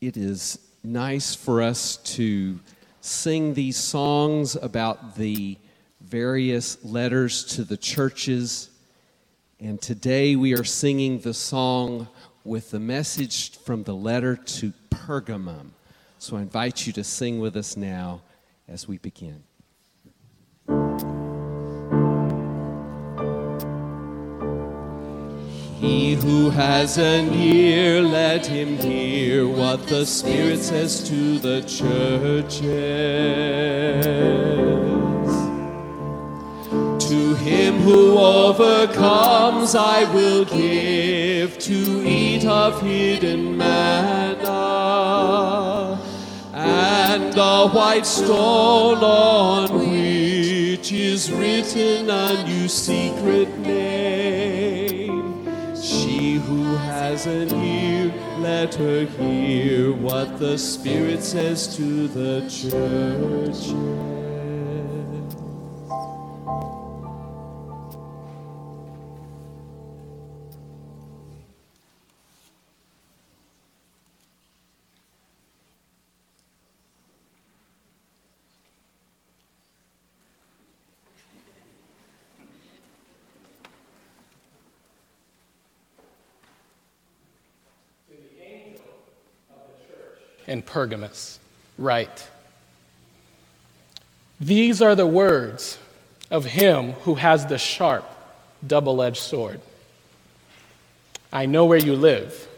it 0.00 0.16
is 0.16 0.58
nice 0.84 1.34
for 1.34 1.60
us 1.60 1.96
to 1.96 2.58
sing 3.00 3.54
these 3.54 3.76
songs 3.76 4.54
about 4.54 5.16
the 5.16 5.56
various 6.00 6.82
letters 6.84 7.44
to 7.44 7.64
the 7.64 7.76
churches. 7.76 8.70
And 9.60 9.80
today 9.80 10.36
we 10.36 10.54
are 10.54 10.64
singing 10.64 11.18
the 11.18 11.34
song 11.34 12.08
with 12.44 12.70
the 12.70 12.78
message 12.78 13.58
from 13.58 13.82
the 13.82 13.94
letter 13.94 14.36
to 14.36 14.72
Pergamum. 14.90 15.70
So 16.18 16.36
I 16.36 16.42
invite 16.42 16.86
you 16.86 16.92
to 16.94 17.04
sing 17.04 17.40
with 17.40 17.56
us 17.56 17.76
now 17.76 18.22
as 18.68 18.86
we 18.86 18.98
begin. 18.98 19.42
He 25.98 26.14
who 26.14 26.50
has 26.50 26.96
an 26.96 27.34
ear, 27.34 28.00
let 28.00 28.46
him 28.46 28.78
hear 28.78 29.48
what 29.48 29.88
the 29.88 30.06
Spirit 30.06 30.60
says 30.60 31.02
to 31.08 31.40
the 31.40 31.62
churches. 31.62 32.62
To 37.08 37.34
him 37.34 37.78
who 37.78 38.16
overcomes, 38.16 39.74
I 39.74 40.04
will 40.14 40.44
give 40.44 41.58
to 41.58 42.08
eat 42.08 42.44
of 42.44 42.80
hidden 42.80 43.56
manna 43.56 44.46
and 46.54 47.36
a 47.36 47.68
white 47.70 48.06
stone 48.06 48.98
on 48.98 49.80
which 49.80 50.92
is 50.92 51.32
written 51.32 52.08
a 52.08 52.44
new 52.46 52.68
secret 52.68 53.58
name. 53.58 54.87
Who 56.48 56.64
has 56.76 57.26
an 57.26 57.54
ear, 57.62 58.10
let 58.38 58.74
her 58.76 59.04
hear 59.04 59.92
what 59.92 60.38
the 60.38 60.56
Spirit 60.56 61.22
says 61.22 61.76
to 61.76 62.08
the 62.08 62.40
church. 62.48 63.68
In 90.48 90.62
Pergamus, 90.62 91.38
write 91.76 92.26
These 94.40 94.82
are 94.82 94.94
the 94.94 95.06
words 95.06 95.78
of 96.30 96.44
him 96.44 96.92
who 97.04 97.14
has 97.14 97.46
the 97.46 97.58
sharp, 97.58 98.04
double 98.66 99.02
edged 99.02 99.18
sword. 99.18 99.60
I 101.32 101.46
know 101.46 101.66
where 101.66 101.78
you 101.78 101.94
live, 101.94 102.48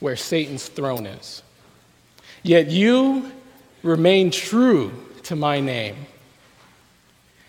where 0.00 0.16
Satan's 0.16 0.66
throne 0.66 1.06
is. 1.06 1.42
Yet 2.42 2.70
you 2.70 3.30
remain 3.82 4.30
true 4.30 4.92
to 5.24 5.36
my 5.36 5.60
name. 5.60 6.06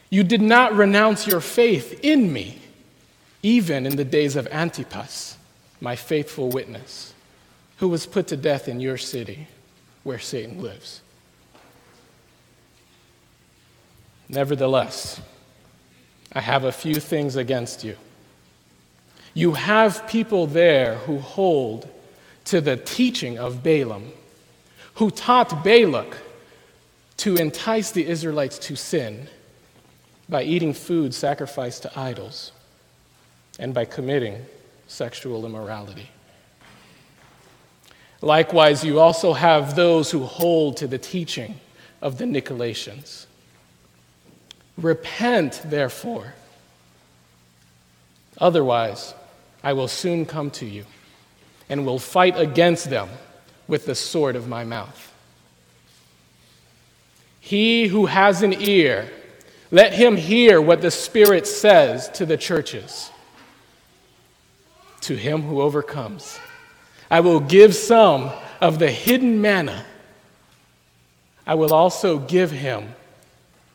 You 0.09 0.23
did 0.23 0.41
not 0.41 0.75
renounce 0.75 1.25
your 1.25 1.41
faith 1.41 1.99
in 2.03 2.31
me, 2.31 2.59
even 3.41 3.85
in 3.85 3.95
the 3.95 4.05
days 4.05 4.35
of 4.35 4.47
Antipas, 4.47 5.37
my 5.81 5.95
faithful 5.95 6.49
witness 6.49 7.14
who 7.77 7.87
was 7.87 8.05
put 8.05 8.27
to 8.27 8.37
death 8.37 8.67
in 8.67 8.79
your 8.79 8.97
city 8.97 9.47
where 10.03 10.19
Satan 10.19 10.61
lives. 10.61 11.01
Nevertheless, 14.29 15.21
I 16.33 16.41
have 16.41 16.63
a 16.63 16.71
few 16.71 16.95
things 16.95 17.35
against 17.35 17.83
you. 17.83 17.95
You 19.33 19.53
have 19.53 20.07
people 20.07 20.47
there 20.47 20.95
who 20.95 21.19
hold 21.19 21.89
to 22.45 22.61
the 22.61 22.77
teaching 22.77 23.37
of 23.37 23.63
Balaam, 23.63 24.11
who 24.95 25.11
taught 25.11 25.63
Balak 25.63 26.17
to 27.17 27.35
entice 27.35 27.91
the 27.91 28.05
Israelites 28.05 28.57
to 28.59 28.75
sin 28.75 29.27
by 30.29 30.43
eating 30.43 30.73
food 30.73 31.13
sacrificed 31.13 31.83
to 31.83 31.99
idols 31.99 32.51
and 33.59 33.73
by 33.73 33.85
committing 33.85 34.45
sexual 34.87 35.45
immorality. 35.45 36.09
Likewise, 38.21 38.83
you 38.83 38.99
also 38.99 39.33
have 39.33 39.75
those 39.75 40.11
who 40.11 40.25
hold 40.25 40.77
to 40.77 40.87
the 40.87 40.97
teaching 40.97 41.59
of 42.01 42.17
the 42.17 42.25
Nicolaitans. 42.25 43.25
Repent, 44.77 45.61
therefore. 45.65 46.33
Otherwise, 48.37 49.13
I 49.63 49.73
will 49.73 49.87
soon 49.87 50.25
come 50.25 50.51
to 50.51 50.65
you 50.65 50.85
and 51.69 51.85
will 51.85 51.99
fight 51.99 52.37
against 52.37 52.89
them 52.89 53.09
with 53.67 53.85
the 53.85 53.95
sword 53.95 54.35
of 54.35 54.47
my 54.47 54.63
mouth. 54.63 55.13
He 57.39 57.87
who 57.87 58.07
has 58.07 58.41
an 58.41 58.53
ear, 58.53 59.09
let 59.71 59.93
him 59.93 60.15
hear 60.15 60.61
what 60.61 60.81
the 60.81 60.91
Spirit 60.91 61.47
says 61.47 62.09
to 62.09 62.25
the 62.25 62.37
churches. 62.37 63.11
To 65.01 65.15
him 65.15 65.43
who 65.43 65.61
overcomes, 65.61 66.39
I 67.09 67.19
will 67.19 67.39
give 67.39 67.75
some 67.75 68.31
of 68.61 68.79
the 68.79 68.89
hidden 68.89 69.41
manna. 69.41 69.85
I 71.45 71.55
will 71.55 71.73
also 71.73 72.17
give 72.17 72.51
him 72.51 72.95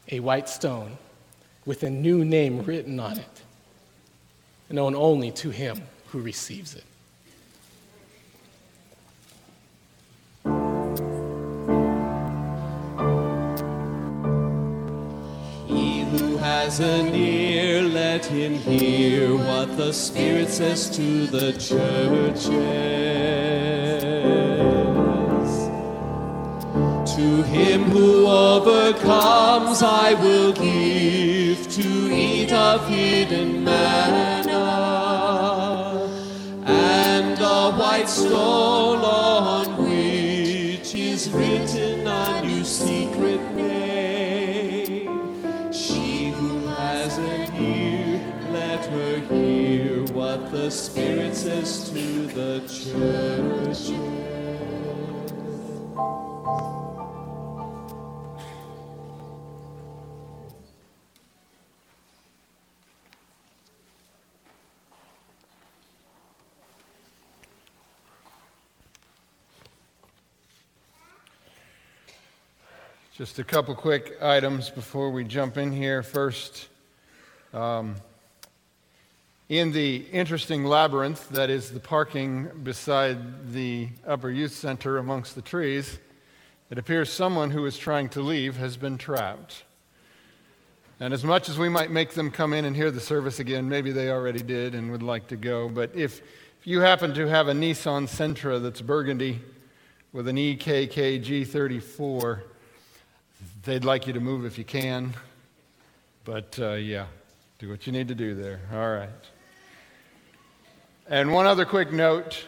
a 0.08 0.20
white 0.20 0.48
stone 0.48 0.98
with 1.64 1.82
a 1.82 1.90
new 1.90 2.24
name 2.24 2.62
written 2.62 2.98
on 2.98 3.18
it, 3.18 3.42
known 4.68 4.94
only 4.94 5.30
to 5.32 5.50
him 5.50 5.82
who 6.08 6.20
receives 6.20 6.74
it. 6.74 6.84
Has 16.70 16.78
an 16.78 17.12
ear, 17.16 17.82
let 17.82 18.24
him 18.24 18.54
hear 18.54 19.34
what 19.34 19.76
the 19.76 19.92
Spirit 19.92 20.48
says 20.48 20.88
to 20.88 21.26
the 21.26 21.50
churches. 21.54 22.44
To 27.16 27.42
him 27.42 27.82
who 27.90 28.24
overcomes, 28.28 29.82
I 29.82 30.14
will 30.14 30.52
give 30.52 31.68
to 31.72 32.14
eat 32.14 32.52
of 32.52 32.86
hidden 32.86 33.64
manna 33.64 34.60
and 36.66 37.36
a 37.40 37.72
white 37.72 38.08
stone 38.08 38.98
on 38.98 39.76
which 39.76 40.94
is 40.94 41.28
written 41.30 41.99
the 50.70 50.76
Spirit 50.76 51.34
says 51.34 51.90
to 51.90 52.26
the 52.28 52.60
churches. 52.60 53.90
Just 73.16 73.40
a 73.40 73.44
couple 73.44 73.74
quick 73.74 74.22
items 74.22 74.70
before 74.70 75.10
we 75.10 75.24
jump 75.24 75.56
in 75.56 75.72
here. 75.72 76.04
First, 76.04 76.68
um, 77.52 77.96
in 79.50 79.72
the 79.72 80.04
interesting 80.12 80.64
labyrinth 80.64 81.28
that 81.30 81.50
is 81.50 81.72
the 81.72 81.80
parking 81.80 82.48
beside 82.62 83.52
the 83.52 83.88
Upper 84.06 84.30
Youth 84.30 84.52
Center 84.52 84.96
amongst 84.96 85.34
the 85.34 85.42
trees, 85.42 85.98
it 86.70 86.78
appears 86.78 87.12
someone 87.12 87.50
who 87.50 87.66
is 87.66 87.76
trying 87.76 88.08
to 88.10 88.20
leave 88.20 88.56
has 88.58 88.76
been 88.76 88.96
trapped. 88.96 89.64
And 91.00 91.12
as 91.12 91.24
much 91.24 91.48
as 91.48 91.58
we 91.58 91.68
might 91.68 91.90
make 91.90 92.10
them 92.10 92.30
come 92.30 92.52
in 92.52 92.64
and 92.64 92.76
hear 92.76 92.92
the 92.92 93.00
service 93.00 93.40
again, 93.40 93.68
maybe 93.68 93.90
they 93.90 94.10
already 94.10 94.40
did 94.40 94.76
and 94.76 94.92
would 94.92 95.02
like 95.02 95.26
to 95.28 95.36
go. 95.36 95.68
But 95.68 95.96
if, 95.96 96.20
if 96.60 96.66
you 96.66 96.80
happen 96.80 97.12
to 97.14 97.26
have 97.26 97.48
a 97.48 97.52
Nissan 97.52 98.06
Sentra 98.06 98.62
that's 98.62 98.80
burgundy 98.80 99.40
with 100.12 100.28
an 100.28 100.36
EKK 100.36 101.24
G34, 101.24 102.40
they'd 103.64 103.84
like 103.84 104.06
you 104.06 104.12
to 104.12 104.20
move 104.20 104.44
if 104.44 104.58
you 104.58 104.64
can. 104.64 105.12
But 106.24 106.56
uh, 106.60 106.74
yeah, 106.74 107.06
do 107.58 107.68
what 107.68 107.84
you 107.88 107.92
need 107.92 108.06
to 108.06 108.14
do 108.14 108.36
there. 108.36 108.60
All 108.72 108.92
right. 108.92 109.10
And 111.12 111.32
one 111.32 111.44
other 111.44 111.64
quick 111.64 111.90
note 111.90 112.46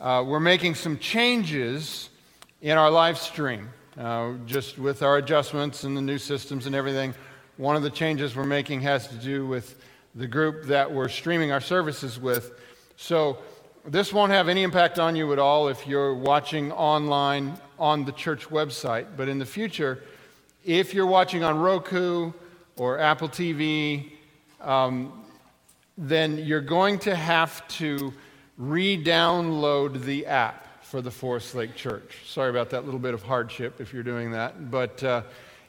uh, 0.00 0.24
we're 0.26 0.40
making 0.40 0.74
some 0.74 0.98
changes 0.98 2.10
in 2.60 2.76
our 2.76 2.90
live 2.90 3.16
stream, 3.16 3.68
uh, 3.96 4.32
just 4.46 4.80
with 4.80 5.00
our 5.00 5.18
adjustments 5.18 5.84
and 5.84 5.96
the 5.96 6.02
new 6.02 6.18
systems 6.18 6.66
and 6.66 6.74
everything. 6.74 7.14
One 7.56 7.76
of 7.76 7.84
the 7.84 7.90
changes 7.90 8.34
we're 8.34 8.42
making 8.42 8.80
has 8.80 9.06
to 9.06 9.14
do 9.14 9.46
with 9.46 9.80
the 10.16 10.26
group 10.26 10.64
that 10.64 10.90
we're 10.90 11.08
streaming 11.08 11.52
our 11.52 11.60
services 11.60 12.18
with. 12.18 12.58
So, 12.96 13.38
this 13.86 14.12
won't 14.12 14.32
have 14.32 14.48
any 14.48 14.64
impact 14.64 14.98
on 14.98 15.14
you 15.14 15.32
at 15.32 15.38
all 15.38 15.68
if 15.68 15.86
you're 15.86 16.16
watching 16.16 16.72
online 16.72 17.56
on 17.78 18.04
the 18.04 18.10
church 18.10 18.48
website. 18.48 19.06
But 19.16 19.28
in 19.28 19.38
the 19.38 19.46
future, 19.46 20.02
if 20.64 20.94
you're 20.94 21.06
watching 21.06 21.44
on 21.44 21.56
Roku 21.60 22.32
or 22.76 22.98
Apple 22.98 23.28
TV, 23.28 24.10
um, 24.60 25.17
then 25.98 26.38
you're 26.38 26.60
going 26.60 27.00
to 27.00 27.14
have 27.14 27.66
to 27.66 28.12
re 28.56 29.02
download 29.02 30.04
the 30.04 30.26
app 30.26 30.84
for 30.84 31.02
the 31.02 31.10
Forest 31.10 31.56
Lake 31.56 31.74
Church. 31.74 32.20
Sorry 32.24 32.48
about 32.48 32.70
that 32.70 32.84
little 32.84 33.00
bit 33.00 33.14
of 33.14 33.22
hardship 33.22 33.80
if 33.80 33.92
you're 33.92 34.04
doing 34.04 34.30
that, 34.30 34.70
but 34.70 35.02
uh, 35.02 35.22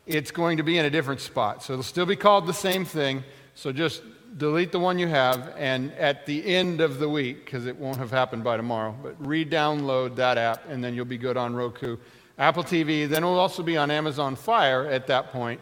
it's 0.06 0.30
going 0.30 0.58
to 0.58 0.64
be 0.64 0.78
in 0.78 0.86
a 0.86 0.90
different 0.90 1.20
spot. 1.20 1.64
So 1.64 1.74
it'll 1.74 1.84
still 1.84 2.06
be 2.06 2.16
called 2.16 2.46
the 2.46 2.54
same 2.54 2.86
thing. 2.86 3.24
So 3.56 3.72
just 3.72 4.04
delete 4.38 4.72
the 4.72 4.80
one 4.80 5.00
you 5.00 5.08
have, 5.08 5.54
and 5.58 5.92
at 5.94 6.28
the 6.28 6.46
end 6.46 6.80
of 6.80 7.00
the 7.00 7.10
week, 7.10 7.46
because 7.46 7.66
it 7.66 7.76
won't 7.76 7.98
have 7.98 8.12
happened 8.12 8.44
by 8.44 8.56
tomorrow, 8.56 8.96
but 9.02 9.16
re 9.20 9.44
download 9.44 10.16
that 10.16 10.38
app, 10.38 10.70
and 10.70 10.84
then 10.84 10.94
you'll 10.94 11.06
be 11.06 11.18
good 11.18 11.38
on 11.38 11.56
Roku, 11.56 11.98
Apple 12.38 12.64
TV. 12.64 13.10
Then 13.10 13.24
it 13.24 13.26
will 13.28 13.40
also 13.40 13.64
be 13.64 13.78
on 13.78 13.90
Amazon 13.90 14.36
Fire 14.36 14.86
at 14.86 15.08
that 15.08 15.32
point. 15.32 15.60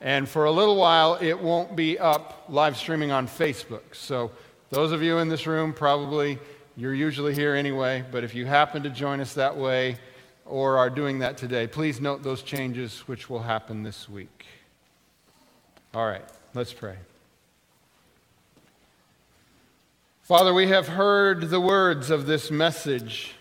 And 0.00 0.28
for 0.28 0.44
a 0.44 0.50
little 0.50 0.76
while, 0.76 1.14
it 1.20 1.40
won't 1.40 1.74
be 1.74 1.98
up 1.98 2.44
live 2.48 2.76
streaming 2.76 3.10
on 3.10 3.26
Facebook. 3.26 3.94
So, 3.94 4.30
those 4.68 4.92
of 4.92 5.02
you 5.02 5.18
in 5.18 5.28
this 5.28 5.46
room, 5.46 5.72
probably 5.72 6.38
you're 6.76 6.94
usually 6.94 7.34
here 7.34 7.54
anyway, 7.54 8.04
but 8.10 8.24
if 8.24 8.34
you 8.34 8.44
happen 8.46 8.82
to 8.82 8.90
join 8.90 9.20
us 9.20 9.34
that 9.34 9.56
way 9.56 9.96
or 10.44 10.76
are 10.76 10.90
doing 10.90 11.20
that 11.20 11.38
today, 11.38 11.66
please 11.66 12.00
note 12.00 12.22
those 12.22 12.42
changes 12.42 13.00
which 13.08 13.30
will 13.30 13.42
happen 13.42 13.82
this 13.82 14.08
week. 14.08 14.46
All 15.94 16.06
right, 16.06 16.24
let's 16.52 16.72
pray. 16.72 16.96
Father, 20.20 20.52
we 20.52 20.66
have 20.66 20.88
heard 20.88 21.48
the 21.48 21.60
words 21.60 22.10
of 22.10 22.26
this 22.26 22.50
message 22.50 23.34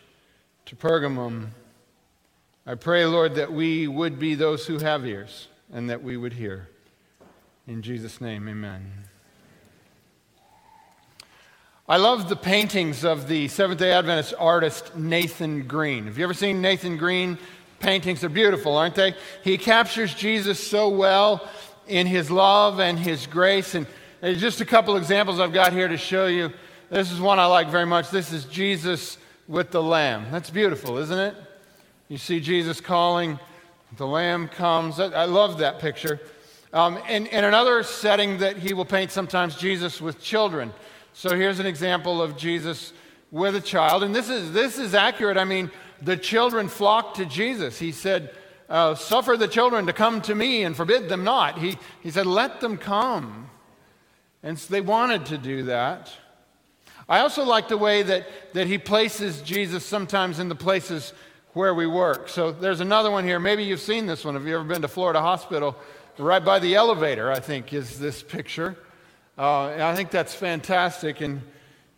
to 0.68 0.76
Pergamum. 0.76 1.48
I 2.66 2.76
pray, 2.76 3.06
Lord, 3.06 3.36
that 3.36 3.52
we 3.52 3.88
would 3.88 4.20
be 4.20 4.36
those 4.36 4.68
who 4.68 4.78
have 4.78 5.06
ears 5.06 5.48
and 5.72 5.90
that 5.90 6.04
we 6.04 6.18
would 6.18 6.34
hear. 6.34 6.70
In 7.68 7.82
Jesus' 7.82 8.22
name, 8.22 8.48
amen. 8.48 8.92
I 11.88 11.98
love 11.98 12.30
the 12.30 12.36
paintings 12.36 13.04
of 13.06 13.28
the 13.28 13.48
Seventh 13.48 13.80
day 13.80 13.92
Adventist 13.92 14.34
artist 14.40 14.96
Nathan 14.96 15.68
Greene. 15.68 16.06
Have 16.06 16.18
you 16.18 16.24
ever 16.24 16.34
seen 16.34 16.62
Nathan 16.62 16.98
Greene 16.98 17.38
paintings? 17.80 18.22
They're 18.22 18.30
beautiful, 18.30 18.76
aren't 18.76 18.96
they? 18.96 19.14
He 19.44 19.60
captures 19.60 20.14
Jesus 20.14 20.66
so 20.66 20.90
well 20.90 21.48
in 21.88 22.08
his 22.08 22.32
love 22.32 22.80
and 22.80 22.98
his 22.98 23.28
grace. 23.28 23.76
And 23.76 23.86
just 24.22 24.62
a 24.62 24.66
couple 24.66 24.98
examples 24.98 25.40
I've 25.40 25.54
got 25.54 25.74
here 25.74 25.88
to 25.88 25.98
show 25.98 26.26
you. 26.26 26.52
This 26.90 27.12
is 27.12 27.22
one 27.22 27.38
I 27.38 27.46
like 27.46 27.70
very 27.70 27.86
much. 27.86 28.10
This 28.10 28.32
is 28.32 28.46
Jesus 28.46 29.20
with 29.48 29.70
the 29.70 29.84
lamb. 29.84 30.26
That's 30.32 30.50
beautiful, 30.50 30.98
isn't 30.98 31.20
it? 31.20 31.36
You 32.08 32.18
see 32.18 32.40
Jesus 32.40 32.82
calling, 32.82 33.40
the 33.98 34.08
lamb 34.08 34.48
comes. 34.48 35.00
I 35.00 35.26
love 35.26 35.60
that 35.60 35.80
picture. 35.80 36.20
Um, 36.74 36.98
in, 37.10 37.28
in 37.28 37.44
another 37.44 37.84
setting 37.84 38.40
that 38.40 38.58
he 38.58 38.74
will 38.74 38.86
paint 38.86 39.12
sometimes, 39.12 39.56
Jesus 39.56 40.02
with 40.02 40.22
children. 40.22 40.74
So 41.14 41.36
here's 41.36 41.60
an 41.60 41.66
example 41.66 42.22
of 42.22 42.36
Jesus 42.36 42.92
with 43.32 43.56
a 43.56 43.62
child. 43.62 44.04
And 44.04 44.14
this 44.14 44.30
is, 44.30 44.52
this 44.52 44.78
is 44.78 44.94
accurate. 44.94 45.38
I 45.38 45.46
mean, 45.46 45.72
the 46.02 46.18
children 46.18 46.68
flocked 46.68 47.18
to 47.18 47.26
Jesus. 47.26 47.80
He 47.80 47.94
said, 47.94 48.36
uh, 48.70 48.96
Suffer 48.96 49.38
the 49.38 49.48
children 49.48 49.86
to 49.86 49.94
come 49.94 50.22
to 50.24 50.36
me 50.36 50.64
and 50.64 50.76
forbid 50.76 51.08
them 51.08 51.24
not. 51.24 51.58
He, 51.58 51.78
he 52.02 52.12
said, 52.12 52.26
Let 52.26 52.60
them 52.60 52.78
come. 52.78 53.50
And 54.44 54.60
so 54.60 54.72
they 54.72 54.82
wanted 54.82 55.28
to 55.28 55.38
do 55.38 55.64
that. 55.64 56.12
I 57.08 57.20
also 57.20 57.44
like 57.44 57.68
the 57.68 57.78
way 57.78 58.04
that, 58.04 58.28
that 58.54 58.68
he 58.68 58.78
places 58.78 59.42
Jesus 59.42 59.86
sometimes 59.86 60.40
in 60.40 60.50
the 60.50 60.56
places 60.56 61.14
where 61.56 61.74
we 61.74 61.88
work. 61.88 62.28
So 62.28 62.52
there's 62.52 62.82
another 62.82 63.10
one 63.10 63.24
here. 63.24 63.40
Maybe 63.40 63.64
you've 63.64 63.80
seen 63.80 64.06
this 64.06 64.26
one. 64.26 64.34
Have 64.36 64.46
you 64.46 64.56
ever 64.56 64.66
been 64.66 64.82
to 64.82 64.90
Florida 64.90 65.22
Hospital? 65.22 65.76
Right 66.18 66.44
by 66.44 66.60
the 66.60 66.76
elevator, 66.76 67.32
I 67.32 67.40
think, 67.40 67.72
is 67.72 67.98
this 67.98 68.22
picture. 68.22 68.78
Uh, 69.38 69.68
I 69.68 69.96
think 69.96 70.12
that's 70.12 70.36
fantastic 70.36 71.22
and, 71.22 71.42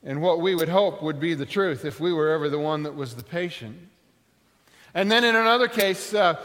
and 0.04 0.22
what 0.22 0.42
we 0.42 0.54
would 0.54 0.70
hope 0.70 1.02
would 1.02 1.20
be 1.20 1.34
the 1.34 1.46
truth 1.46 1.86
if 1.86 2.00
we 2.00 2.14
were 2.14 2.30
ever 2.30 2.50
the 2.50 2.60
one 2.60 2.84
that 2.84 2.96
was 2.96 3.16
the 3.16 3.24
patient. 3.24 3.78
And 4.94 5.12
then 5.12 5.24
in 5.24 5.36
another 5.36 5.68
case, 5.68 6.14
uh, 6.14 6.36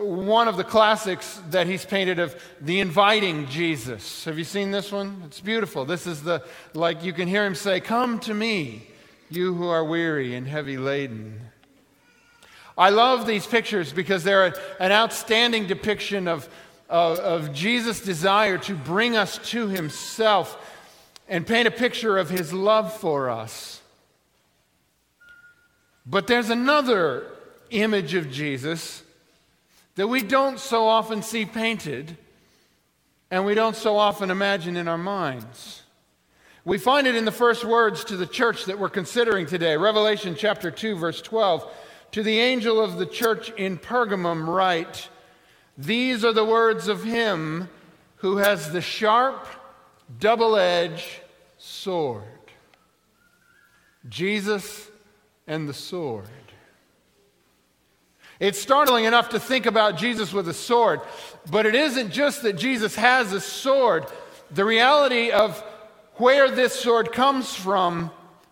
one 0.00 0.46
of 0.46 0.58
the 0.58 0.64
classics 0.64 1.40
that 1.48 1.66
he's 1.66 1.86
painted 1.86 2.18
of 2.18 2.36
the 2.60 2.80
inviting 2.80 3.46
Jesus. 3.46 4.26
Have 4.26 4.36
you 4.36 4.44
seen 4.44 4.72
this 4.72 4.92
one? 4.92 5.22
It's 5.24 5.40
beautiful. 5.40 5.86
This 5.86 6.06
is 6.06 6.22
the, 6.22 6.42
like 6.74 7.02
you 7.02 7.14
can 7.14 7.28
hear 7.28 7.46
him 7.46 7.54
say, 7.54 7.80
Come 7.80 8.20
to 8.20 8.34
me, 8.34 8.88
you 9.30 9.54
who 9.54 9.68
are 9.68 9.84
weary 9.84 10.34
and 10.34 10.46
heavy 10.46 10.76
laden. 10.76 11.40
I 12.78 12.90
love 12.90 13.26
these 13.26 13.44
pictures 13.44 13.92
because 13.92 14.22
they're 14.22 14.54
an 14.78 14.92
outstanding 14.92 15.66
depiction 15.66 16.28
of, 16.28 16.48
of, 16.88 17.18
of 17.18 17.52
Jesus' 17.52 18.00
desire 18.00 18.56
to 18.58 18.74
bring 18.74 19.16
us 19.16 19.38
to 19.50 19.66
himself 19.66 20.56
and 21.28 21.44
paint 21.44 21.66
a 21.66 21.72
picture 21.72 22.16
of 22.16 22.30
his 22.30 22.52
love 22.52 22.92
for 22.96 23.30
us. 23.30 23.82
But 26.06 26.28
there's 26.28 26.50
another 26.50 27.26
image 27.70 28.14
of 28.14 28.30
Jesus 28.30 29.02
that 29.96 30.06
we 30.06 30.22
don't 30.22 30.60
so 30.60 30.86
often 30.86 31.22
see 31.22 31.44
painted 31.44 32.16
and 33.28 33.44
we 33.44 33.54
don't 33.54 33.76
so 33.76 33.98
often 33.98 34.30
imagine 34.30 34.76
in 34.76 34.86
our 34.86 34.96
minds. 34.96 35.82
We 36.64 36.78
find 36.78 37.08
it 37.08 37.16
in 37.16 37.24
the 37.24 37.32
first 37.32 37.64
words 37.64 38.04
to 38.04 38.16
the 38.16 38.26
church 38.26 38.66
that 38.66 38.78
we're 38.78 38.88
considering 38.88 39.46
today. 39.46 39.76
Revelation 39.76 40.36
chapter 40.38 40.70
2 40.70 40.94
verse 40.94 41.20
12. 41.20 41.68
To 42.12 42.22
the 42.22 42.38
angel 42.38 42.80
of 42.80 42.96
the 42.96 43.06
church 43.06 43.50
in 43.50 43.78
Pergamum 43.78 44.46
write, 44.46 45.08
These 45.76 46.24
are 46.24 46.32
the 46.32 46.44
words 46.44 46.88
of 46.88 47.04
him 47.04 47.68
who 48.16 48.38
has 48.38 48.72
the 48.72 48.80
sharp 48.80 49.46
double-edged 50.18 51.20
sword. 51.58 52.24
Jesus 54.08 54.88
and 55.46 55.68
the 55.68 55.74
sword. 55.74 56.28
It's 58.40 58.58
startling 58.58 59.04
enough 59.04 59.30
to 59.30 59.40
think 59.40 59.66
about 59.66 59.96
Jesus 59.96 60.32
with 60.32 60.48
a 60.48 60.54
sword, 60.54 61.00
but 61.50 61.66
it 61.66 61.74
isn't 61.74 62.12
just 62.12 62.42
that 62.42 62.54
Jesus 62.54 62.94
has 62.94 63.32
a 63.32 63.40
sword. 63.40 64.06
The 64.52 64.64
reality 64.64 65.30
of 65.30 65.60
where 66.14 66.50
this 66.50 66.78
sword 66.78 67.12
comes 67.12 67.54
from, 67.54 68.10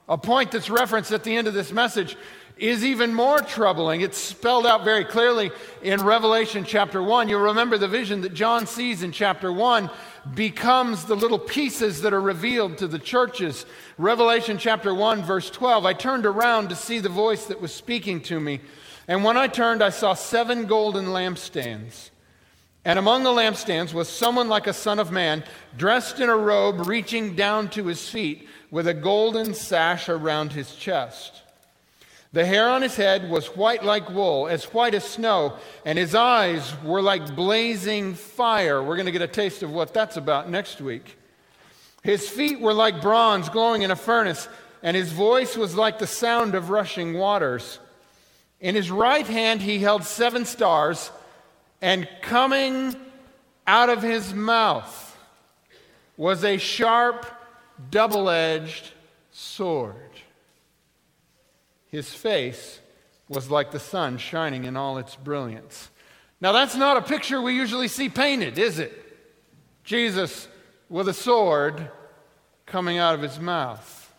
a 0.09 0.19
point 0.19 0.51
that's 0.51 0.69
referenced 0.69 1.13
at 1.13 1.23
the 1.23 1.37
end 1.37 1.47
of 1.47 1.55
this 1.55 1.73
message, 1.73 2.17
is 2.57 2.85
even 2.85 3.13
more 3.13 3.41
troubling. 3.41 4.01
It's 4.01 4.17
spelled 4.17 4.67
out 4.67 4.83
very 4.83 5.05
clearly 5.05 5.51
in 5.83 6.03
Revelation 6.03 6.65
chapter 6.65 7.03
1. 7.03 7.29
You'll 7.29 7.41
remember 7.41 7.77
the 7.77 7.89
vision 7.89 8.23
that 8.23 8.33
John 8.33 8.67
sees 8.67 9.03
in 9.03 9.13
chapter 9.13 9.53
1 9.53 9.91
becomes 10.35 11.05
the 11.05 11.17
little 11.17 11.39
pieces 11.39 12.01
that 12.03 12.15
are 12.15 12.21
revealed 12.21 12.79
to 12.79 12.87
the 12.87 12.99
churches. 12.99 13.67
Revelation 13.99 14.57
chapter 14.57 14.95
1, 14.95 15.23
verse 15.23 15.51
12 15.51 15.85
I 15.85 15.93
turned 15.93 16.25
around 16.25 16.71
to 16.71 16.77
see 16.77 16.99
the 16.99 17.11
voice 17.11 17.45
that 17.47 17.61
was 17.61 17.75
speaking 17.75 18.23
to 18.23 18.41
me. 18.41 18.61
And 19.07 19.23
when 19.23 19.37
I 19.37 19.49
turned, 19.49 19.83
I 19.83 19.91
saw 19.91 20.15
seven 20.15 20.65
golden 20.65 21.07
lampstands. 21.07 22.11
And 22.87 22.99
among 22.99 23.25
the 23.25 23.31
lampstands 23.31 23.93
was 23.93 24.09
someone 24.09 24.49
like 24.49 24.67
a 24.67 24.73
son 24.73 24.99
of 24.99 25.13
man, 25.13 25.45
dressed 25.77 26.21
in 26.21 26.29
a 26.29 26.37
robe 26.37 26.87
reaching 26.87 27.35
down 27.35 27.69
to 27.71 27.87
his 27.87 28.09
feet, 28.09 28.49
with 28.71 28.89
a 28.89 28.95
golden 28.95 29.55
sash 29.55 30.09
around 30.09 30.53
his 30.53 30.75
chest. 30.75 31.43
The 32.33 32.45
hair 32.45 32.69
on 32.69 32.83
his 32.83 32.97
head 32.97 33.31
was 33.31 33.47
white 33.57 33.85
like 33.85 34.11
wool, 34.11 34.49
as 34.49 34.65
white 34.65 34.95
as 34.95 35.05
snow, 35.05 35.57
and 35.85 35.99
his 35.99 36.15
eyes 36.15 36.75
were 36.83 37.01
like 37.01 37.35
blazing 37.35 38.15
fire. 38.15 38.83
We're 38.83 38.97
going 38.97 39.07
to 39.07 39.13
get 39.13 39.23
a 39.23 39.29
taste 39.29 39.63
of 39.63 39.71
what 39.71 39.95
that's 39.95 40.17
about 40.17 40.51
next 40.51 40.81
week. 40.81 41.17
His 42.03 42.29
feet 42.29 42.61
were 42.61 42.75
like 42.75 43.01
bronze 43.01 43.49
glowing 43.49 43.83
in 43.83 43.91
a 43.91 43.97
furnace, 43.97 44.49
and 44.83 44.97
his 44.97 45.13
voice 45.13 45.57
was 45.57 45.75
like 45.75 45.99
the 45.99 46.07
sound 46.07 46.55
of 46.55 46.71
rushing 46.71 47.15
waters. 47.15 47.79
In 48.61 48.75
his 48.75 48.91
right 48.91 49.27
hand, 49.27 49.61
he 49.61 49.79
held 49.79 50.05
seven 50.05 50.45
stars, 50.45 51.11
and 51.81 52.09
coming 52.23 52.97
out 53.67 53.89
of 53.89 54.03
his 54.03 54.33
mouth 54.35 55.17
was 56.17 56.45
a 56.45 56.57
sharp, 56.57 57.27
double 57.91 58.31
edged 58.31 58.91
sword. 59.33 59.95
His 61.89 62.13
face 62.13 62.81
was 63.29 63.51
like 63.51 63.71
the 63.71 63.81
sun 63.81 64.19
shining 64.19 64.65
in 64.65 64.77
all 64.77 64.99
its 64.99 65.17
brilliance. 65.17 65.91
Now, 66.41 66.53
that's 66.53 66.77
not 66.77 66.97
a 66.97 67.03
picture 67.03 67.41
we 67.41 67.55
usually 67.55 67.89
see 67.89 68.09
painted, 68.09 68.59
is 68.59 68.79
it? 68.79 68.93
Jesus 69.85 70.49
with 70.89 71.09
a 71.09 71.15
sword 71.15 71.91
coming 72.67 72.99
out 72.99 73.15
of 73.15 73.23
his 73.23 73.41
mouth. 73.41 74.15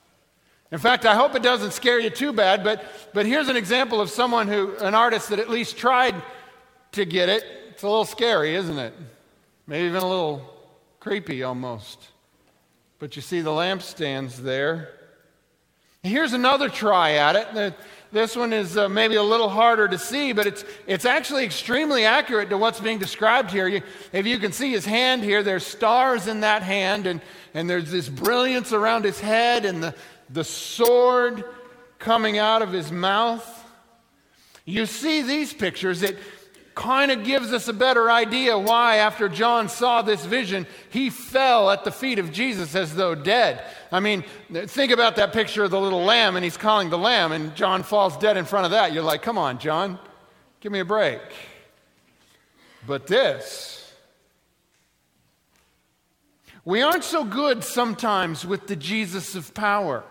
In 0.72 0.80
fact, 0.80 1.06
I 1.06 1.16
hope 1.16 1.36
it 1.36 1.44
doesn't 1.44 1.72
scare 1.72 2.00
you 2.00 2.10
too 2.10 2.34
bad, 2.34 2.64
but, 2.64 2.84
but 3.14 3.26
here's 3.26 3.48
an 3.48 3.56
example 3.56 4.02
of 4.02 4.10
someone 4.10 4.48
who, 4.48 4.76
an 4.78 4.96
artist 4.96 5.30
that 5.30 5.40
at 5.40 5.50
least 5.50 5.78
tried 5.78 6.16
to 6.94 7.06
get 7.06 7.30
it. 7.30 7.44
It's 7.70 7.84
a 7.84 7.88
little 7.88 8.06
scary, 8.06 8.56
isn't 8.56 8.78
it? 8.78 8.94
Maybe 9.66 9.88
even 9.88 10.02
a 10.02 10.08
little 10.08 10.42
creepy 11.00 11.44
almost. 11.44 12.10
But 13.00 13.16
you 13.16 13.22
see 13.22 13.42
the 13.42 13.52
lampstands 13.52 14.38
there. 14.38 14.97
Here's 16.08 16.34
another 16.34 16.70
try 16.70 17.14
at 17.14 17.36
it. 17.36 17.74
This 18.12 18.36
one 18.38 18.54
is 18.54 18.78
uh, 18.78 18.88
maybe 18.88 19.16
a 19.16 19.24
little 19.24 19.50
harder 19.50 19.88
to 19.88 19.98
see, 19.98 20.32
but 20.32 20.48
it's, 20.48 20.64
it's 20.88 21.04
actually 21.04 21.44
extremely 21.44 22.06
accurate 22.06 22.50
to 22.52 22.58
what's 22.58 22.80
being 22.80 23.00
described 23.00 23.52
here. 23.52 23.68
You, 23.68 23.82
if 24.14 24.26
you 24.26 24.40
can 24.40 24.54
see 24.54 24.72
his 24.72 24.86
hand 24.86 25.24
here, 25.24 25.44
there's 25.44 25.66
stars 25.66 26.28
in 26.28 26.40
that 26.40 26.64
hand, 26.64 27.06
and, 27.06 27.22
and 27.54 27.70
there's 27.70 27.92
this 27.92 28.08
brilliance 28.08 28.72
around 28.72 29.04
his 29.04 29.20
head, 29.20 29.66
and 29.66 29.84
the, 29.84 29.94
the 30.30 30.46
sword 30.46 31.44
coming 32.00 32.38
out 32.38 32.62
of 32.62 32.72
his 32.72 32.94
mouth. 32.94 33.46
You 34.64 34.86
see 34.86 35.22
these 35.22 35.54
pictures, 35.54 36.02
it 36.02 36.18
kind 36.76 37.12
of 37.12 37.24
gives 37.26 37.52
us 37.52 37.68
a 37.68 37.74
better 37.74 38.10
idea 38.10 38.58
why, 38.58 38.98
after 38.98 39.28
John 39.28 39.68
saw 39.68 40.02
this 40.02 40.24
vision, 40.24 40.66
he 40.92 41.10
fell 41.10 41.72
at 41.72 41.84
the 41.84 41.92
feet 41.92 42.20
of 42.20 42.32
Jesus 42.32 42.76
as 42.76 42.96
though 42.96 43.16
dead. 43.16 43.66
I 43.92 44.00
mean, 44.00 44.24
think 44.52 44.92
about 44.92 45.16
that 45.16 45.34
picture 45.34 45.64
of 45.64 45.72
the 45.72 45.80
little 45.80 46.04
lamb, 46.04 46.36
and 46.36 46.44
he's 46.44 46.58
calling 46.58 46.90
the 46.90 46.98
lamb, 46.98 47.32
and 47.32 47.56
John 47.56 47.84
falls 47.84 48.18
dead 48.18 48.38
in 48.38 48.46
front 48.46 48.66
of 48.66 48.72
that. 48.72 48.94
You're 48.94 49.04
like, 49.04 49.22
come 49.22 49.38
on, 49.38 49.60
John, 49.60 49.98
give 50.60 50.72
me 50.72 50.80
a 50.80 50.86
break. 50.86 51.22
But 52.86 53.08
this, 53.08 53.94
we 56.66 56.82
aren't 56.82 57.04
so 57.04 57.24
good 57.24 57.64
sometimes 57.64 58.46
with 58.46 58.68
the 58.68 58.76
Jesus 58.76 59.36
of 59.36 59.54
power 59.54 60.04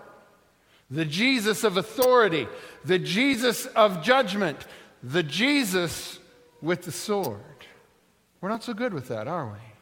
the 0.91 1.05
Jesus 1.05 1.65
of 1.65 1.77
authority, 1.77 2.47
the 2.85 2.99
Jesus 2.99 3.67
of 3.67 4.03
judgment, 4.03 4.67
the 5.03 5.23
Jesus 5.23 6.19
with 6.63 6.83
the 6.83 6.93
sword. 6.93 7.41
We're 8.41 8.49
not 8.49 8.63
so 8.63 8.75
good 8.75 8.95
with 8.95 9.09
that, 9.09 9.27
are 9.27 9.47
we? 9.47 9.76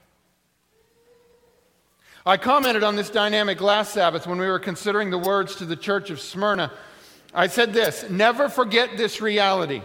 I 2.27 2.39
commented 2.39 2.83
on 2.83 2.97
this 2.97 3.11
dynamic 3.11 3.61
last 3.61 3.93
Sabbath 3.93 4.27
when 4.27 4.39
we 4.39 4.47
were 4.47 4.59
considering 4.59 5.11
the 5.11 5.19
words 5.19 5.57
to 5.57 5.67
the 5.67 5.77
church 5.77 6.09
of 6.09 6.21
Smyrna. 6.21 6.73
I 7.35 7.49
said 7.49 7.75
this 7.75 8.09
never 8.09 8.49
forget 8.49 8.97
this 8.97 9.21
reality. 9.21 9.83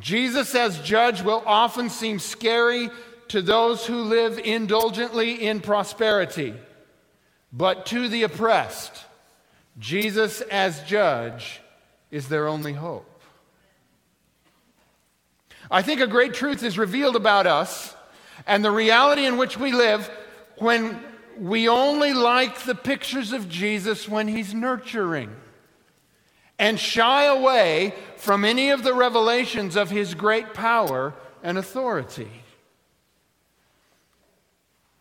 Jesus 0.00 0.56
as 0.56 0.80
judge 0.80 1.22
will 1.22 1.44
often 1.46 1.90
seem 1.90 2.18
scary 2.18 2.90
to 3.28 3.40
those 3.40 3.86
who 3.86 4.02
live 4.02 4.38
indulgently 4.38 5.46
in 5.46 5.60
prosperity, 5.60 6.54
but 7.52 7.86
to 7.86 8.08
the 8.08 8.24
oppressed, 8.24 9.04
Jesus 9.78 10.40
as 10.40 10.82
judge 10.82 11.60
is 12.10 12.28
their 12.28 12.48
only 12.48 12.72
hope. 12.72 13.22
I 15.70 15.82
think 15.82 16.00
a 16.00 16.06
great 16.08 16.34
truth 16.34 16.64
is 16.64 16.78
revealed 16.78 17.14
about 17.14 17.46
us 17.46 17.94
and 18.44 18.64
the 18.64 18.72
reality 18.72 19.24
in 19.24 19.36
which 19.36 19.56
we 19.56 19.72
live 19.72 20.10
when 20.56 20.98
we 21.38 21.68
only 21.68 22.12
like 22.12 22.60
the 22.60 22.74
pictures 22.74 23.32
of 23.32 23.48
Jesus 23.48 24.08
when 24.08 24.28
he's 24.28 24.54
nurturing 24.54 25.34
and 26.58 26.78
shy 26.78 27.24
away 27.24 27.94
from 28.16 28.44
any 28.44 28.70
of 28.70 28.82
the 28.82 28.94
revelations 28.94 29.76
of 29.76 29.90
his 29.90 30.14
great 30.14 30.54
power 30.54 31.14
and 31.42 31.56
authority. 31.56 32.30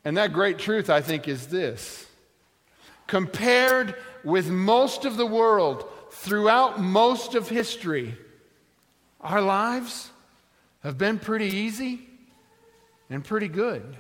And 0.06 0.16
that 0.18 0.34
great 0.34 0.60
truth, 0.60 0.90
I 0.90 1.02
think, 1.02 1.28
is 1.28 1.48
this. 1.48 2.06
Compared 3.08 3.96
with 4.24 4.50
most 4.50 5.06
of 5.06 5.18
the 5.18 5.26
world 5.26 5.90
throughout 6.12 6.80
most 6.80 7.36
of 7.36 7.50
history, 7.50 8.16
our 9.20 9.42
lives 9.42 10.12
have 10.84 10.98
been 10.98 11.18
pretty 11.20 11.48
easy 11.48 12.08
and 13.10 13.24
pretty 13.24 13.48
good. 13.48 13.98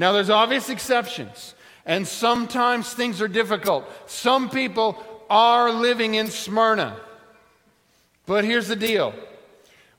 Now, 0.00 0.12
there's 0.12 0.30
obvious 0.30 0.70
exceptions, 0.70 1.54
and 1.84 2.08
sometimes 2.08 2.90
things 2.90 3.20
are 3.20 3.28
difficult. 3.28 3.84
Some 4.08 4.48
people 4.48 4.96
are 5.28 5.70
living 5.70 6.14
in 6.14 6.28
Smyrna. 6.28 6.96
But 8.24 8.46
here's 8.46 8.66
the 8.66 8.76
deal 8.76 9.12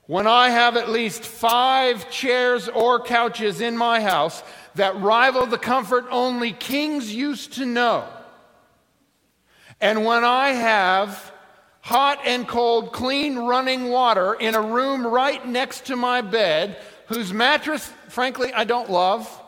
when 0.08 0.26
I 0.26 0.50
have 0.50 0.76
at 0.76 0.90
least 0.90 1.22
five 1.22 2.10
chairs 2.10 2.68
or 2.68 2.98
couches 2.98 3.60
in 3.60 3.76
my 3.76 4.00
house 4.00 4.42
that 4.74 5.00
rival 5.00 5.46
the 5.46 5.56
comfort 5.56 6.06
only 6.10 6.50
kings 6.50 7.14
used 7.14 7.52
to 7.52 7.64
know, 7.64 8.04
and 9.80 10.04
when 10.04 10.24
I 10.24 10.48
have 10.48 11.32
hot 11.80 12.18
and 12.24 12.48
cold, 12.48 12.92
clean 12.92 13.38
running 13.38 13.88
water 13.88 14.34
in 14.34 14.56
a 14.56 14.62
room 14.62 15.06
right 15.06 15.46
next 15.46 15.86
to 15.86 15.94
my 15.94 16.22
bed, 16.22 16.76
whose 17.06 17.32
mattress, 17.32 17.88
frankly, 18.08 18.52
I 18.52 18.64
don't 18.64 18.90
love, 18.90 19.38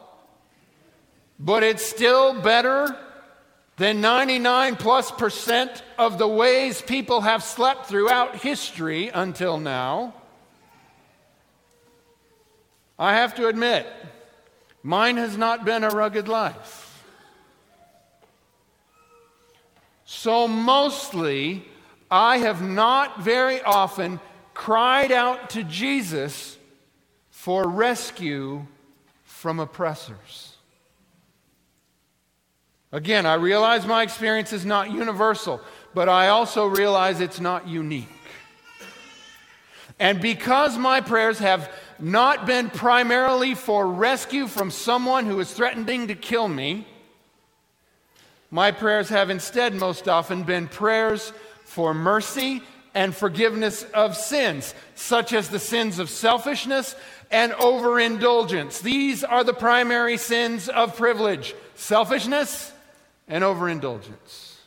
but 1.39 1.63
it's 1.63 1.85
still 1.85 2.41
better 2.41 2.97
than 3.77 4.01
99 4.01 4.77
plus 4.77 5.11
percent 5.11 5.83
of 5.99 6.19
the 6.19 6.29
ways 6.29 6.81
people 6.81 7.23
have 7.23 7.43
slept 7.43 7.87
throughout 7.87 8.37
history 8.37 9.09
until 9.09 9.59
now. 9.59 10.15
I 12.99 13.15
have 13.15 13.35
to 13.37 13.49
admit, 13.49 13.87
mine 14.83 15.17
has 15.17 15.37
not 15.37 15.65
been 15.65 15.83
a 15.83 15.91
rugged 15.91 16.29
life. 16.29 17.03
So, 20.05 20.47
mostly, 20.47 21.65
I 22.11 22.39
have 22.39 22.63
not 22.63 23.21
very 23.21 23.61
often 23.63 24.21
cried 24.53 25.11
out 25.11 25.51
to 25.51 25.65
Jesus 25.65 26.57
for 27.31 27.69
rescue 27.69 28.67
from 29.25 29.59
oppressors. 29.59 30.54
Again, 32.95 33.27
I 33.27 33.35
realize 33.35 33.85
my 33.85 34.05
experience 34.05 34.53
is 34.53 34.65
not 34.65 34.93
universal, 34.93 35.61
but 35.95 36.09
I 36.09 36.29
also 36.29 36.67
realize 36.69 37.19
it's 37.19 37.41
not 37.41 37.67
unique. 37.67 38.07
And 39.99 40.21
because 40.21 40.79
my 40.79 41.01
prayers 41.01 41.41
have 41.41 41.73
not 41.99 42.47
been 42.47 42.71
primarily 42.71 43.57
for 43.57 43.85
rescue 43.89 44.47
from 44.47 44.71
someone 44.71 45.27
who 45.27 45.41
is 45.41 45.53
threatening 45.53 46.07
to 46.07 46.15
kill 46.15 46.47
me, 46.47 46.87
my 48.53 48.71
prayers 48.71 49.09
have 49.09 49.29
instead 49.29 49.75
most 49.75 50.09
often 50.09 50.45
been 50.45 50.69
prayers 50.69 51.33
for 51.65 51.95
mercy 51.95 52.63
and 52.95 53.13
forgiveness 53.13 53.83
of 53.93 54.17
sins, 54.17 54.73
such 54.95 55.33
as 55.33 55.49
the 55.49 55.59
sins 55.59 55.99
of 55.99 56.09
selfishness 56.09 56.95
and 57.33 57.55
overindulgence. 57.55 58.81
These 58.81 59.25
are 59.25 59.43
the 59.43 59.53
primary 59.53 60.17
sins 60.17 60.69
of 60.69 60.97
privilege 60.97 61.57
selfishness 61.75 62.71
and 63.29 63.43
overindulgence. 63.45 64.59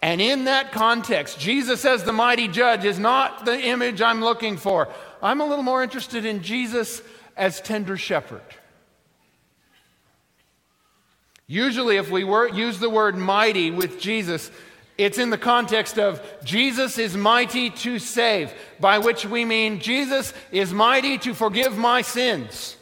And 0.00 0.20
in 0.20 0.44
that 0.44 0.70
context, 0.70 1.40
Jesus 1.40 1.84
as 1.84 2.04
the 2.04 2.12
mighty 2.12 2.46
judge 2.46 2.84
is 2.84 2.98
not 2.98 3.44
the 3.44 3.58
image 3.58 4.00
I'm 4.00 4.22
looking 4.22 4.56
for. 4.56 4.88
I'm 5.22 5.40
a 5.40 5.46
little 5.46 5.64
more 5.64 5.82
interested 5.82 6.24
in 6.24 6.42
Jesus 6.42 7.02
as 7.36 7.60
tender 7.60 7.96
shepherd. 7.96 8.42
Usually, 11.48 11.96
if 11.96 12.10
we 12.10 12.24
were, 12.24 12.46
use 12.46 12.78
the 12.78 12.90
word 12.90 13.16
mighty 13.16 13.70
with 13.70 13.98
Jesus, 13.98 14.50
it's 14.98 15.18
in 15.18 15.30
the 15.30 15.38
context 15.38 15.98
of 15.98 16.20
Jesus 16.44 16.98
is 16.98 17.16
mighty 17.16 17.70
to 17.70 17.98
save, 17.98 18.52
by 18.78 18.98
which 18.98 19.24
we 19.24 19.44
mean 19.44 19.80
Jesus 19.80 20.34
is 20.52 20.72
mighty 20.72 21.18
to 21.18 21.34
forgive 21.34 21.76
my 21.76 22.02
sins. 22.02 22.76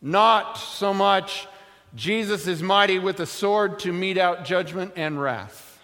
Not 0.00 0.58
so 0.58 0.94
much 0.94 1.48
Jesus 1.94 2.46
is 2.46 2.62
mighty 2.62 2.98
with 2.98 3.20
a 3.20 3.26
sword 3.26 3.78
to 3.80 3.92
mete 3.92 4.18
out 4.18 4.44
judgment 4.44 4.92
and 4.96 5.20
wrath. 5.20 5.80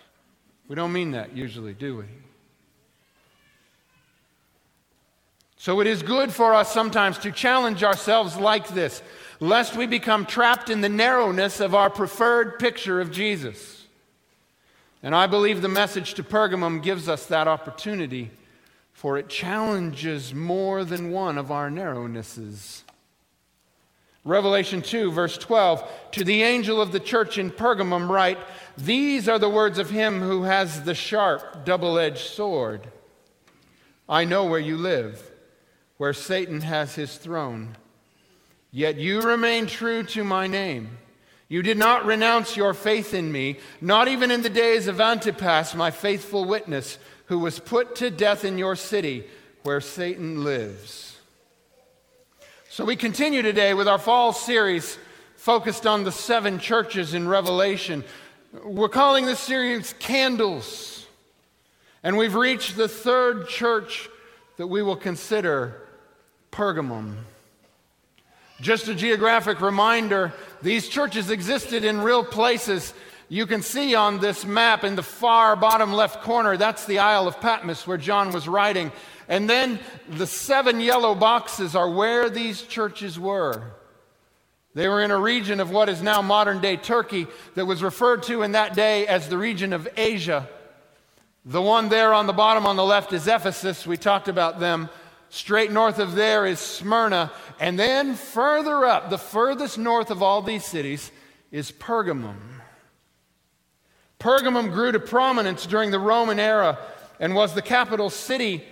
We 0.68 0.76
don't 0.76 0.92
mean 0.92 1.12
that 1.12 1.36
usually, 1.36 1.74
do 1.74 1.98
we? 1.98 2.04
So 5.56 5.80
it 5.80 5.86
is 5.86 6.02
good 6.02 6.32
for 6.32 6.52
us 6.52 6.72
sometimes 6.72 7.18
to 7.18 7.32
challenge 7.32 7.82
ourselves 7.82 8.36
like 8.36 8.68
this 8.68 9.02
lest 9.40 9.76
we 9.76 9.86
become 9.86 10.26
trapped 10.26 10.70
in 10.70 10.80
the 10.80 10.88
narrowness 10.88 11.60
of 11.60 11.74
our 11.74 11.90
preferred 11.90 12.58
picture 12.58 13.00
of 13.00 13.10
Jesus. 13.10 13.86
And 15.02 15.14
I 15.14 15.26
believe 15.26 15.60
the 15.60 15.68
message 15.68 16.14
to 16.14 16.22
Pergamum 16.22 16.82
gives 16.82 17.08
us 17.08 17.26
that 17.26 17.48
opportunity, 17.48 18.30
for 18.92 19.18
it 19.18 19.28
challenges 19.28 20.32
more 20.32 20.84
than 20.84 21.10
one 21.10 21.36
of 21.36 21.50
our 21.50 21.68
narrownesses. 21.68 22.82
Revelation 24.24 24.80
2, 24.80 25.12
verse 25.12 25.36
12 25.36 25.88
To 26.12 26.24
the 26.24 26.42
angel 26.42 26.80
of 26.80 26.92
the 26.92 27.00
church 27.00 27.38
in 27.38 27.50
Pergamum, 27.50 28.08
write, 28.08 28.38
These 28.76 29.28
are 29.28 29.38
the 29.38 29.50
words 29.50 29.78
of 29.78 29.90
him 29.90 30.20
who 30.20 30.44
has 30.44 30.82
the 30.82 30.94
sharp, 30.94 31.64
double 31.64 31.98
edged 31.98 32.18
sword. 32.18 32.88
I 34.08 34.24
know 34.24 34.44
where 34.44 34.60
you 34.60 34.76
live, 34.76 35.30
where 35.98 36.12
Satan 36.12 36.62
has 36.62 36.94
his 36.94 37.16
throne 37.16 37.76
Yet 38.74 38.98
you 38.98 39.20
remain 39.20 39.68
true 39.68 40.02
to 40.02 40.24
my 40.24 40.48
name. 40.48 40.98
You 41.46 41.62
did 41.62 41.78
not 41.78 42.06
renounce 42.06 42.56
your 42.56 42.74
faith 42.74 43.14
in 43.14 43.30
me, 43.30 43.60
not 43.80 44.08
even 44.08 44.32
in 44.32 44.42
the 44.42 44.50
days 44.50 44.88
of 44.88 45.00
Antipas, 45.00 45.76
my 45.76 45.92
faithful 45.92 46.44
witness, 46.44 46.98
who 47.26 47.38
was 47.38 47.60
put 47.60 47.94
to 47.96 48.10
death 48.10 48.44
in 48.44 48.58
your 48.58 48.74
city 48.74 49.28
where 49.62 49.80
Satan 49.80 50.42
lives. 50.42 51.13
So 52.74 52.84
we 52.84 52.96
continue 52.96 53.40
today 53.40 53.72
with 53.72 53.86
our 53.86 54.00
fall 54.00 54.32
series 54.32 54.98
focused 55.36 55.86
on 55.86 56.02
the 56.02 56.10
seven 56.10 56.58
churches 56.58 57.14
in 57.14 57.28
Revelation. 57.28 58.02
We're 58.64 58.88
calling 58.88 59.26
this 59.26 59.38
series 59.38 59.94
Candles. 60.00 61.06
And 62.02 62.16
we've 62.16 62.34
reached 62.34 62.76
the 62.76 62.88
third 62.88 63.46
church 63.46 64.08
that 64.56 64.66
we 64.66 64.82
will 64.82 64.96
consider 64.96 65.82
Pergamum. 66.50 67.14
Just 68.60 68.88
a 68.88 68.94
geographic 68.96 69.60
reminder 69.60 70.32
these 70.60 70.88
churches 70.88 71.30
existed 71.30 71.84
in 71.84 72.00
real 72.00 72.24
places. 72.24 72.92
You 73.28 73.46
can 73.46 73.62
see 73.62 73.94
on 73.94 74.18
this 74.18 74.44
map 74.44 74.82
in 74.82 74.96
the 74.96 75.02
far 75.04 75.54
bottom 75.54 75.92
left 75.92 76.24
corner, 76.24 76.56
that's 76.56 76.86
the 76.86 76.98
Isle 76.98 77.28
of 77.28 77.40
Patmos 77.40 77.86
where 77.86 77.98
John 77.98 78.32
was 78.32 78.48
writing. 78.48 78.90
And 79.28 79.48
then 79.48 79.78
the 80.08 80.26
seven 80.26 80.80
yellow 80.80 81.14
boxes 81.14 81.74
are 81.74 81.88
where 81.88 82.28
these 82.28 82.62
churches 82.62 83.18
were. 83.18 83.72
They 84.74 84.88
were 84.88 85.02
in 85.02 85.10
a 85.10 85.18
region 85.18 85.60
of 85.60 85.70
what 85.70 85.88
is 85.88 86.02
now 86.02 86.20
modern 86.20 86.60
day 86.60 86.76
Turkey 86.76 87.26
that 87.54 87.64
was 87.64 87.82
referred 87.82 88.24
to 88.24 88.42
in 88.42 88.52
that 88.52 88.74
day 88.74 89.06
as 89.06 89.28
the 89.28 89.38
region 89.38 89.72
of 89.72 89.88
Asia. 89.96 90.48
The 91.44 91.62
one 91.62 91.88
there 91.88 92.12
on 92.12 92.26
the 92.26 92.32
bottom 92.32 92.66
on 92.66 92.76
the 92.76 92.84
left 92.84 93.12
is 93.12 93.28
Ephesus. 93.28 93.86
We 93.86 93.96
talked 93.96 94.28
about 94.28 94.60
them. 94.60 94.88
Straight 95.28 95.70
north 95.70 95.98
of 95.98 96.14
there 96.14 96.46
is 96.46 96.58
Smyrna. 96.58 97.30
And 97.60 97.78
then 97.78 98.14
further 98.14 98.84
up, 98.84 99.10
the 99.10 99.18
furthest 99.18 99.78
north 99.78 100.10
of 100.10 100.22
all 100.22 100.42
these 100.42 100.64
cities, 100.64 101.10
is 101.52 101.70
Pergamum. 101.70 102.36
Pergamum 104.18 104.72
grew 104.72 104.90
to 104.90 104.98
prominence 104.98 105.66
during 105.66 105.90
the 105.90 105.98
Roman 105.98 106.40
era 106.40 106.78
and 107.20 107.34
was 107.34 107.54
the 107.54 107.62
capital 107.62 108.10
city 108.10 108.64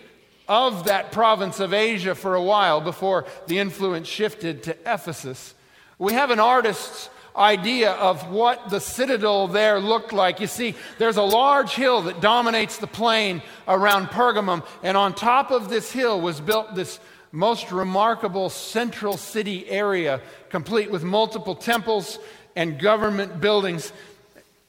of 0.52 0.84
that 0.84 1.12
province 1.12 1.60
of 1.60 1.72
Asia 1.72 2.14
for 2.14 2.34
a 2.34 2.42
while 2.42 2.82
before 2.82 3.24
the 3.46 3.58
influence 3.58 4.06
shifted 4.06 4.62
to 4.64 4.76
Ephesus. 4.84 5.54
We 5.98 6.12
have 6.12 6.30
an 6.30 6.40
artist's 6.40 7.08
idea 7.34 7.92
of 7.92 8.30
what 8.30 8.68
the 8.68 8.78
citadel 8.78 9.48
there 9.48 9.80
looked 9.80 10.12
like. 10.12 10.40
You 10.40 10.46
see, 10.46 10.74
there's 10.98 11.16
a 11.16 11.22
large 11.22 11.72
hill 11.72 12.02
that 12.02 12.20
dominates 12.20 12.76
the 12.76 12.86
plain 12.86 13.40
around 13.66 14.08
Pergamum, 14.08 14.62
and 14.82 14.94
on 14.94 15.14
top 15.14 15.50
of 15.50 15.70
this 15.70 15.90
hill 15.90 16.20
was 16.20 16.38
built 16.38 16.74
this 16.74 17.00
most 17.32 17.72
remarkable 17.72 18.50
central 18.50 19.16
city 19.16 19.66
area, 19.70 20.20
complete 20.50 20.90
with 20.90 21.02
multiple 21.02 21.54
temples 21.54 22.18
and 22.54 22.78
government 22.78 23.40
buildings. 23.40 23.90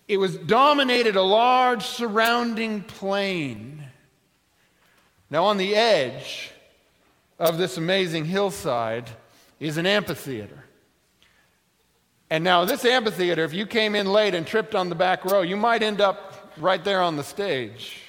It 0.08 0.16
was 0.16 0.38
dominated 0.38 1.18
a 1.18 1.22
large 1.22 1.84
surrounding 1.84 2.84
plain. 2.84 3.84
Now, 5.34 5.46
on 5.46 5.58
the 5.58 5.75
edge 5.75 6.52
of 7.40 7.58
this 7.58 7.78
amazing 7.78 8.25
hillside 8.25 9.10
is 9.60 9.78
an 9.78 9.88
amphitheater. 9.88 10.63
And 12.30 12.44
now, 12.44 12.66
this 12.66 12.86
amphitheater, 12.86 13.44
if 13.44 13.52
you 13.52 13.66
came 13.66 13.96
in 13.96 14.06
late 14.06 14.36
and 14.36 14.46
tripped 14.46 14.75
on 14.75 14.90
the 14.90 14.96
back 14.96 15.25
row, 15.25 15.42
you 15.42 15.58
might 15.58 15.82
end 15.82 16.02
up 16.02 16.52
right 16.56 16.84
there 16.84 17.02
on 17.02 17.16
the 17.16 17.24
stage. 17.24 18.00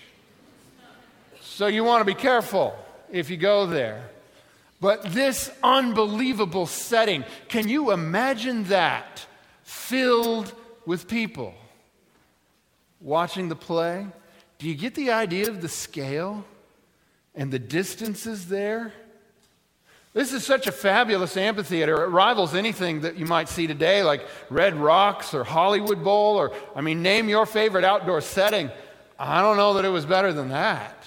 So, 1.40 1.66
you 1.66 1.82
want 1.82 2.02
to 2.02 2.04
be 2.04 2.12
careful 2.12 2.76
if 3.10 3.30
you 3.30 3.38
go 3.38 3.64
there. 3.64 4.10
But 4.78 5.04
this 5.04 5.50
unbelievable 5.62 6.66
setting, 6.66 7.24
can 7.48 7.68
you 7.68 7.90
imagine 7.90 8.64
that 8.64 9.24
filled 9.62 10.52
with 10.84 11.08
people 11.08 11.54
watching 13.00 13.48
the 13.48 13.56
play? 13.56 14.08
Do 14.58 14.68
you 14.68 14.74
get 14.74 14.94
the 14.94 15.12
idea 15.12 15.48
of 15.48 15.62
the 15.62 15.70
scale 15.70 16.44
and 17.34 17.52
the 17.52 17.58
distances 17.58 18.46
there? 18.46 18.92
This 20.12 20.32
is 20.32 20.46
such 20.46 20.68
a 20.68 20.72
fabulous 20.72 21.36
amphitheater. 21.36 22.04
It 22.04 22.08
rivals 22.08 22.54
anything 22.54 23.00
that 23.00 23.16
you 23.16 23.26
might 23.26 23.48
see 23.48 23.66
today, 23.66 24.04
like 24.04 24.24
Red 24.48 24.76
Rocks 24.76 25.34
or 25.34 25.42
Hollywood 25.42 26.04
Bowl, 26.04 26.36
or, 26.36 26.52
I 26.76 26.82
mean, 26.82 27.02
name 27.02 27.28
your 27.28 27.46
favorite 27.46 27.84
outdoor 27.84 28.20
setting. 28.20 28.70
I 29.18 29.42
don't 29.42 29.56
know 29.56 29.74
that 29.74 29.84
it 29.84 29.88
was 29.88 30.06
better 30.06 30.32
than 30.32 30.50
that. 30.50 31.04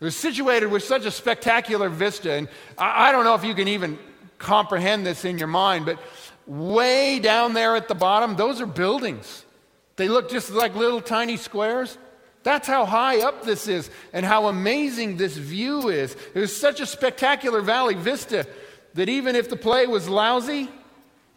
It 0.00 0.04
was 0.04 0.16
situated 0.16 0.66
with 0.66 0.84
such 0.84 1.04
a 1.04 1.10
spectacular 1.10 1.88
vista, 1.88 2.32
and 2.32 2.48
I, 2.78 3.08
I 3.08 3.12
don't 3.12 3.24
know 3.24 3.34
if 3.34 3.44
you 3.44 3.54
can 3.54 3.66
even 3.66 3.98
comprehend 4.38 5.04
this 5.04 5.24
in 5.24 5.38
your 5.38 5.48
mind, 5.48 5.84
but 5.84 5.98
way 6.46 7.18
down 7.18 7.54
there 7.54 7.74
at 7.74 7.88
the 7.88 7.94
bottom, 7.94 8.36
those 8.36 8.60
are 8.60 8.66
buildings. 8.66 9.44
They 9.96 10.08
look 10.08 10.30
just 10.30 10.50
like 10.50 10.76
little 10.76 11.00
tiny 11.00 11.36
squares. 11.36 11.98
That's 12.42 12.66
how 12.66 12.84
high 12.84 13.20
up 13.20 13.44
this 13.44 13.68
is 13.68 13.90
and 14.12 14.26
how 14.26 14.46
amazing 14.46 15.16
this 15.16 15.36
view 15.36 15.88
is. 15.88 16.16
It 16.34 16.40
was 16.40 16.54
such 16.54 16.80
a 16.80 16.86
spectacular 16.86 17.60
valley 17.60 17.94
vista 17.94 18.46
that 18.94 19.08
even 19.08 19.36
if 19.36 19.48
the 19.48 19.56
play 19.56 19.86
was 19.86 20.08
lousy, 20.08 20.68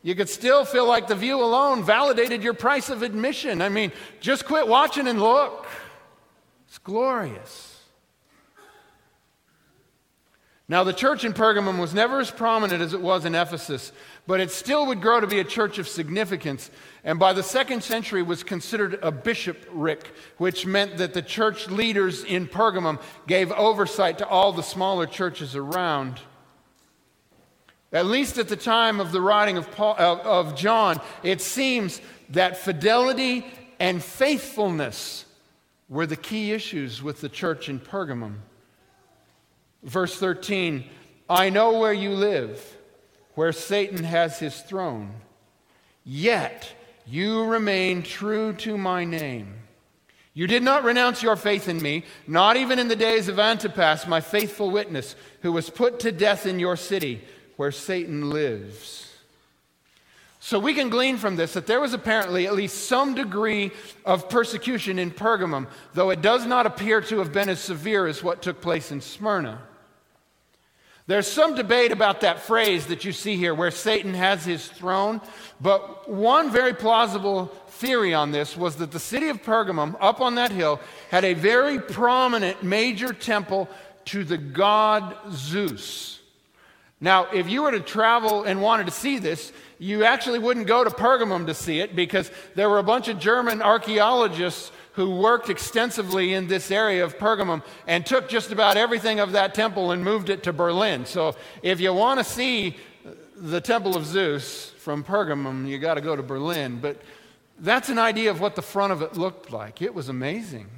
you 0.02 0.16
could 0.16 0.30
still 0.30 0.66
feel 0.66 0.88
like 0.88 1.08
the 1.08 1.16
view 1.16 1.44
alone 1.44 1.84
validated 1.84 2.44
your 2.44 2.54
price 2.54 2.90
of 2.90 3.02
admission. 3.02 3.62
I 3.62 3.70
mean, 3.70 3.92
just 4.20 4.46
quit 4.46 4.68
watching 4.68 5.08
and 5.08 5.20
look. 5.20 5.66
It's 6.68 6.78
glorious. 6.78 7.72
Now, 10.68 10.84
the 10.84 10.94
church 10.94 11.24
in 11.24 11.34
Pergamum 11.34 11.80
was 11.80 11.94
never 11.94 12.20
as 12.20 12.32
prominent 12.32 12.82
as 12.82 12.94
it 12.94 13.02
was 13.02 13.24
in 13.24 13.36
Ephesus, 13.36 13.92
but 14.28 14.40
it 14.40 14.52
still 14.52 14.88
would 14.88 15.02
grow 15.02 15.20
to 15.20 15.28
be 15.28 15.40
a 15.40 15.44
church 15.44 15.78
of 15.78 15.88
significance. 15.88 16.72
And 17.04 17.20
by 17.20 17.34
the 17.34 17.44
second 17.44 17.84
century 17.84 18.24
was 18.24 18.44
considered 18.44 19.00
a 19.02 19.12
bishopric, 19.12 20.08
which 20.38 20.66
meant 20.66 20.98
that 20.98 21.14
the 21.14 21.22
church 21.22 21.70
leaders 21.70 22.24
in 22.24 22.48
Pergamum 22.48 23.00
gave 23.28 23.52
oversight 23.52 24.18
to 24.18 24.28
all 24.28 24.52
the 24.52 24.64
smaller 24.64 25.06
churches 25.06 25.56
around. 25.56 26.20
At 27.92 28.08
least 28.08 28.38
at 28.38 28.48
the 28.48 28.56
time 28.56 29.00
of 29.00 29.12
the 29.12 29.22
writing 29.22 29.58
of, 29.58 29.72
Paul, 29.72 29.96
of 29.98 30.56
John, 30.56 31.00
it 31.24 31.40
seems 31.40 32.02
that 32.30 32.58
fidelity 32.58 33.46
and 33.80 34.04
faithfulness 34.04 35.26
were 35.88 36.08
the 36.08 36.16
key 36.16 36.52
issues 36.52 37.04
with 37.04 37.22
the 37.22 37.30
church 37.30 37.70
in 37.70 37.80
Pergamum. 37.80 38.38
Verse 39.84 40.18
13 40.18 40.86
I 41.30 41.50
know 41.50 41.80
where 41.80 41.94
you 41.94 42.12
live, 42.12 42.75
where 43.36 43.52
Satan 43.52 44.04
has 44.04 44.40
his 44.40 44.62
throne, 44.62 45.12
yet 46.04 46.74
you 47.06 47.44
remain 47.46 48.02
true 48.02 48.54
to 48.54 48.78
my 48.78 49.06
name. 49.06 49.54
You 50.34 50.48
did 50.48 50.64
not 50.64 50.84
renounce 50.84 51.24
your 51.24 51.38
faith 51.38 51.70
in 51.70 51.82
me, 51.82 52.04
not 52.28 52.58
even 52.58 52.78
in 52.78 52.90
the 52.90 52.96
days 52.96 53.30
of 53.30 53.40
Antipas, 53.40 54.06
my 54.06 54.20
faithful 54.20 54.70
witness, 54.70 55.16
who 55.42 55.52
was 55.52 55.70
put 55.70 56.00
to 56.02 56.12
death 56.12 56.46
in 56.46 56.60
your 56.60 56.76
city 56.76 57.22
where 57.56 57.72
Satan 57.72 58.30
lives. 58.30 59.14
So 60.42 60.60
we 60.60 60.74
can 60.74 60.90
glean 60.90 61.18
from 61.18 61.38
this 61.38 61.54
that 61.54 61.68
there 61.68 61.80
was 61.80 61.94
apparently 61.94 62.46
at 62.46 62.54
least 62.54 62.88
some 62.88 63.16
degree 63.16 63.72
of 64.06 64.30
persecution 64.30 65.00
in 65.00 65.10
Pergamum, 65.10 65.68
though 65.94 66.10
it 66.10 66.22
does 66.22 66.46
not 66.46 66.66
appear 66.66 67.02
to 67.02 67.20
have 67.20 67.34
been 67.34 67.50
as 67.50 67.60
severe 67.60 68.06
as 68.06 68.22
what 68.22 68.42
took 68.42 68.62
place 68.62 68.92
in 68.92 69.02
Smyrna. 69.02 69.62
There's 71.08 71.28
some 71.28 71.54
debate 71.54 71.92
about 71.92 72.22
that 72.22 72.40
phrase 72.40 72.88
that 72.88 73.06
you 73.06 73.12
see 73.12 73.38
here, 73.38 73.54
where 73.54 73.70
Satan 73.70 74.16
has 74.16 74.44
his 74.44 74.68
throne. 74.68 75.22
But 75.62 76.10
one 76.10 76.52
very 76.52 76.74
plausible 76.74 77.46
theory 77.68 78.14
on 78.14 78.32
this 78.32 78.58
was 78.58 78.78
that 78.78 78.92
the 78.92 79.00
city 79.00 79.30
of 79.30 79.44
Pergamum, 79.44 79.96
up 80.00 80.20
on 80.20 80.36
that 80.36 80.52
hill, 80.52 80.80
had 81.12 81.24
a 81.24 81.34
very 81.34 81.80
prominent 81.80 82.64
major 82.64 83.14
temple 83.14 83.70
to 84.06 84.24
the 84.24 84.38
god 84.38 85.16
Zeus. 85.32 86.20
Now, 87.00 87.28
if 87.32 87.50
you 87.50 87.64
were 87.64 87.72
to 87.72 87.82
travel 87.82 88.44
and 88.44 88.62
wanted 88.62 88.88
to 88.88 88.92
see 88.92 89.20
this, 89.20 89.52
you 89.78 90.06
actually 90.06 90.40
wouldn't 90.40 90.66
go 90.66 90.84
to 90.84 90.90
Pergamum 90.90 91.46
to 91.48 91.54
see 91.54 91.82
it 91.82 91.96
because 91.96 92.32
there 92.56 92.70
were 92.70 92.80
a 92.80 92.84
bunch 92.84 93.10
of 93.10 93.20
German 93.20 93.62
archaeologists 93.62 94.72
who 94.96 95.16
worked 95.16 95.50
extensively 95.50 96.34
in 96.34 96.48
this 96.48 96.72
area 96.72 97.04
of 97.04 97.18
Pergamum 97.18 97.62
and 97.86 98.06
took 98.06 98.30
just 98.30 98.52
about 98.52 98.78
everything 98.78 99.20
of 99.20 99.34
that 99.34 99.54
temple 99.54 99.92
and 99.92 100.04
moved 100.04 100.30
it 100.30 100.44
to 100.44 100.54
Berlin. 100.54 101.06
So 101.06 101.36
if 101.62 101.82
you 101.82 101.94
want 101.94 102.20
to 102.20 102.24
see 102.24 102.78
the 103.36 103.60
temple 103.60 103.98
of 103.98 104.06
Zeus 104.06 104.72
from 104.78 105.04
Pergamum, 105.04 105.68
you 105.68 105.78
got 105.78 105.96
to 105.96 106.02
go 106.02 106.16
to 106.16 106.24
Berlin. 106.24 106.80
But 106.82 107.02
that's 107.60 107.90
an 107.90 108.00
idea 108.00 108.32
of 108.32 108.40
what 108.40 108.56
the 108.56 108.62
front 108.62 108.94
of 108.94 109.02
it 109.02 109.18
looked 109.18 109.52
like. 109.52 109.82
It 109.82 109.94
was 109.94 110.08
amazing. 110.08 110.70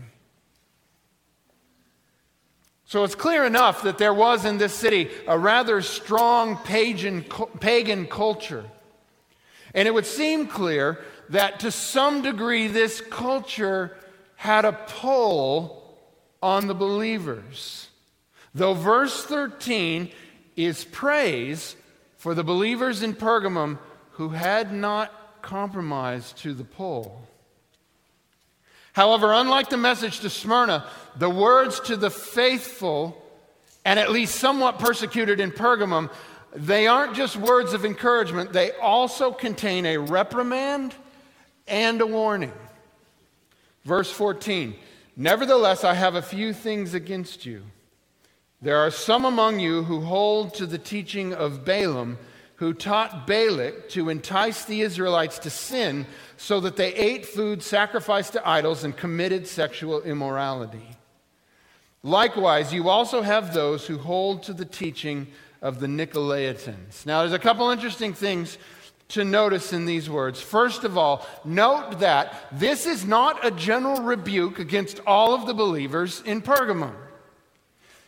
So 2.86 3.04
it's 3.04 3.16
clear 3.16 3.46
enough 3.46 3.84
that 3.84 4.00
there 4.00 4.14
was 4.14 4.46
in 4.46 4.58
this 4.58 4.74
city 4.74 5.12
a 5.28 5.38
rather 5.38 5.82
strong 5.82 6.58
pagan, 6.58 7.24
pagan 7.60 8.08
culture. 8.08 8.66
And 9.76 9.88
it 9.88 9.94
would 9.94 10.06
seem 10.06 10.48
clear 10.48 11.04
that 11.30 11.60
to 11.60 11.72
some 11.72 12.22
degree 12.22 12.68
this 12.68 13.02
culture 13.02 13.96
had 14.38 14.66
a 14.66 14.72
pull 14.72 15.98
on 16.42 16.68
the 16.68 16.74
believers. 16.74 17.90
Though 18.56 18.76
verse 18.76 19.26
13 19.26 20.10
is 20.56 20.86
praise 20.86 21.76
for 22.18 22.34
the 22.34 22.44
believers 22.44 23.04
in 23.04 23.14
Pergamum 23.14 23.80
who 24.12 24.30
had 24.30 24.72
not 24.72 25.42
compromised 25.42 26.38
to 26.40 26.54
the 26.54 26.64
pull. 26.64 27.22
However, 28.94 29.34
unlike 29.34 29.70
the 29.70 29.78
message 29.78 30.22
to 30.22 30.30
Smyrna, 30.30 30.88
the 31.16 31.30
words 31.30 31.80
to 31.82 31.96
the 31.96 32.10
faithful 32.10 33.24
and 33.86 34.00
at 34.00 34.12
least 34.12 34.36
somewhat 34.36 34.80
persecuted 34.80 35.40
in 35.40 35.52
Pergamum, 35.52 36.12
they 36.56 36.88
aren't 36.88 37.16
just 37.16 37.38
words 37.38 37.74
of 37.74 37.86
encouragement, 37.86 38.54
they 38.54 38.72
also 38.72 39.32
contain 39.32 39.86
a 39.86 39.98
reprimand 39.98 40.96
and 41.68 42.02
a 42.02 42.08
warning. 42.08 42.54
Verse 43.88 44.12
14 44.12 44.76
Nevertheless, 45.16 45.86
I 45.86 45.94
have 45.94 46.14
a 46.16 46.22
few 46.22 46.52
things 46.52 46.94
against 46.94 47.46
you. 47.46 47.64
There 48.62 48.78
are 48.78 48.92
some 48.92 49.24
among 49.24 49.62
you 49.62 49.84
who 49.84 50.02
hold 50.02 50.54
to 50.56 50.66
the 50.66 50.78
teaching 50.78 51.34
of 51.34 51.64
Balaam, 51.64 52.18
who 52.56 52.74
taught 52.74 53.26
Balak 53.26 53.88
to 53.90 54.10
entice 54.10 54.66
the 54.66 54.82
Israelites 54.82 55.40
to 55.40 55.50
sin 55.50 56.06
so 56.36 56.60
that 56.60 56.76
they 56.76 56.94
ate 56.96 57.26
food 57.26 57.64
sacrificed 57.64 58.34
to 58.34 58.48
idols 58.48 58.84
and 58.84 58.96
committed 58.96 59.48
sexual 59.48 60.02
immorality. 60.02 60.90
Likewise, 62.04 62.74
you 62.74 62.90
also 62.90 63.22
have 63.22 63.54
those 63.54 63.88
who 63.88 63.98
hold 63.98 64.44
to 64.44 64.54
the 64.54 64.66
teaching 64.66 65.28
of 65.62 65.80
the 65.80 65.88
Nicolaitans. 65.88 67.06
Now, 67.06 67.22
there's 67.22 67.32
a 67.32 67.40
couple 67.40 67.70
interesting 67.70 68.14
things 68.14 68.58
to 69.10 69.24
notice 69.24 69.72
in 69.72 69.86
these 69.86 70.10
words. 70.10 70.42
First 70.42 70.84
of 70.84 70.98
all, 70.98 71.26
note 71.46 72.00
that 72.00 72.36
this 72.52 72.86
is 72.86 73.06
not 73.06 73.46
a 73.46 73.52
general 73.52 74.02
rebuke 74.02 74.60
against 74.60 75.00
all 75.08 75.34
of 75.34 75.46
the 75.46 75.54
believers 75.54 76.22
in 76.26 76.42
Pergamum. 76.42 76.94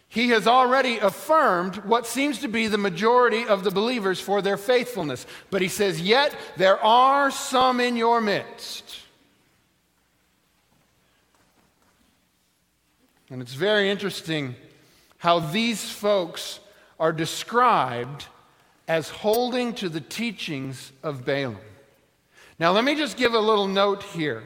He 0.09 0.29
has 0.29 0.47
already 0.47 0.97
affirmed 0.97 1.77
what 1.77 2.07
seems 2.07 2.39
to 2.39 2.47
be 2.47 2.67
the 2.67 2.79
majority 2.79 3.45
of 3.45 3.63
the 3.63 3.69
believers 3.71 4.19
for 4.19 4.41
their 4.41 4.57
faithfulness. 4.57 5.25
But 5.51 5.61
he 5.61 5.67
says, 5.67 6.01
Yet 6.01 6.35
there 6.57 6.83
are 6.83 7.29
some 7.29 7.79
in 7.79 7.95
your 7.95 8.19
midst. 8.19 8.97
And 13.29 13.41
it's 13.41 13.53
very 13.53 13.91
interesting 13.91 14.55
how 15.19 15.39
these 15.39 15.87
folks 15.87 16.59
are 16.99 17.13
described 17.13 18.25
as 18.89 19.07
holding 19.07 19.71
to 19.75 19.87
the 19.87 20.01
teachings 20.01 20.91
of 21.03 21.23
Balaam. 21.23 21.59
Now, 22.57 22.71
let 22.71 22.83
me 22.83 22.95
just 22.95 23.15
give 23.17 23.35
a 23.35 23.39
little 23.39 23.67
note 23.67 24.01
here. 24.01 24.43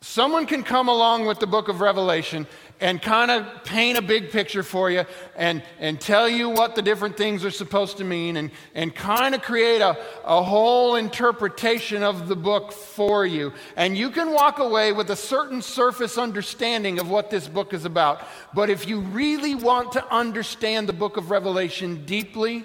Someone 0.00 0.46
can 0.46 0.62
come 0.62 0.88
along 0.88 1.26
with 1.26 1.40
the 1.40 1.46
book 1.46 1.68
of 1.68 1.80
Revelation 1.80 2.46
and 2.80 3.02
kind 3.02 3.30
of 3.32 3.64
paint 3.64 3.98
a 3.98 4.02
big 4.02 4.30
picture 4.30 4.62
for 4.62 4.90
you 4.90 5.04
and, 5.34 5.62
and 5.80 6.00
tell 6.00 6.28
you 6.28 6.50
what 6.50 6.76
the 6.76 6.82
different 6.82 7.16
things 7.16 7.44
are 7.44 7.50
supposed 7.50 7.96
to 7.96 8.04
mean 8.04 8.36
and, 8.36 8.50
and 8.74 8.94
kind 8.94 9.34
of 9.34 9.42
create 9.42 9.80
a, 9.80 9.98
a 10.24 10.40
whole 10.42 10.94
interpretation 10.94 12.04
of 12.04 12.28
the 12.28 12.36
book 12.36 12.70
for 12.72 13.26
you. 13.26 13.52
And 13.74 13.96
you 13.96 14.10
can 14.10 14.32
walk 14.32 14.58
away 14.60 14.92
with 14.92 15.10
a 15.10 15.16
certain 15.16 15.62
surface 15.62 16.18
understanding 16.18 17.00
of 17.00 17.08
what 17.08 17.30
this 17.30 17.48
book 17.48 17.72
is 17.72 17.86
about. 17.86 18.22
But 18.54 18.70
if 18.70 18.86
you 18.86 19.00
really 19.00 19.54
want 19.54 19.92
to 19.92 20.14
understand 20.14 20.88
the 20.88 20.92
book 20.92 21.16
of 21.16 21.30
Revelation 21.30 22.04
deeply, 22.04 22.64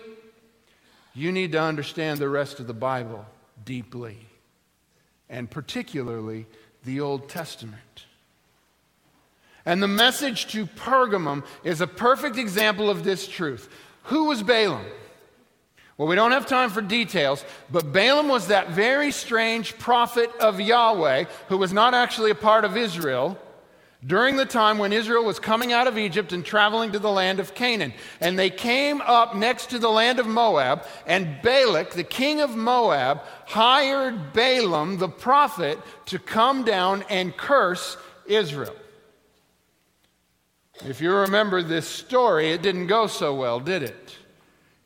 you 1.14 1.32
need 1.32 1.52
to 1.52 1.62
understand 1.62 2.20
the 2.20 2.30
rest 2.30 2.60
of 2.60 2.68
the 2.68 2.74
Bible 2.74 3.26
deeply, 3.66 4.18
and 5.30 5.50
particularly 5.50 6.46
the 6.86 7.00
Old 7.00 7.30
Testament. 7.30 8.06
And 9.66 9.82
the 9.82 9.88
message 9.88 10.48
to 10.48 10.66
Pergamum 10.66 11.44
is 11.64 11.80
a 11.82 11.88
perfect 11.88 12.38
example 12.38 12.90
of 12.90 13.04
this 13.04 13.28
truth. 13.28 13.70
Who 14.04 14.26
was 14.26 14.44
Balaam? 14.44 14.86
Well, 15.98 16.08
we 16.08 16.16
don't 16.16 16.32
have 16.32 16.48
time 16.48 16.72
for 16.72 16.82
details, 16.82 17.46
but 17.72 17.94
Balaam 17.94 18.28
was 18.28 18.48
that 18.48 18.70
very 18.70 19.12
strange 19.12 19.78
prophet 19.78 20.32
of 20.40 20.60
Yahweh 20.60 21.26
who 21.50 21.58
was 21.58 21.72
not 21.72 21.94
actually 21.94 22.32
a 22.32 22.36
part 22.36 22.66
of 22.66 22.76
Israel 22.76 23.38
during 24.06 24.36
the 24.36 24.46
time 24.46 24.78
when 24.78 24.94
Israel 24.94 25.24
was 25.24 25.40
coming 25.40 25.72
out 25.72 25.88
of 25.88 25.98
Egypt 25.98 26.34
and 26.34 26.44
traveling 26.44 26.92
to 26.92 27.00
the 27.00 27.12
land 27.12 27.40
of 27.40 27.56
Canaan. 27.56 27.94
And 28.20 28.38
they 28.38 28.50
came 28.50 29.02
up 29.02 29.36
next 29.36 29.70
to 29.70 29.80
the 29.80 29.90
land 29.90 30.20
of 30.20 30.28
Moab, 30.28 30.86
and 31.08 31.42
Balak, 31.42 31.92
the 31.92 32.04
king 32.04 32.42
of 32.42 32.56
Moab, 32.56 33.22
hired 33.46 34.34
Balaam, 34.34 34.98
the 34.98 35.10
prophet, 35.10 35.80
to 36.08 36.20
come 36.20 36.64
down 36.64 37.04
and 37.10 37.36
curse 37.36 37.98
Israel. 38.26 38.76
If 40.86 41.02
you 41.02 41.14
remember 41.14 41.62
this 41.62 41.88
story, 41.88 42.52
it 42.52 42.62
didn't 42.62 42.88
go 42.88 43.08
so 43.08 43.36
well, 43.36 43.60
did 43.60 43.84
it? 43.84 44.18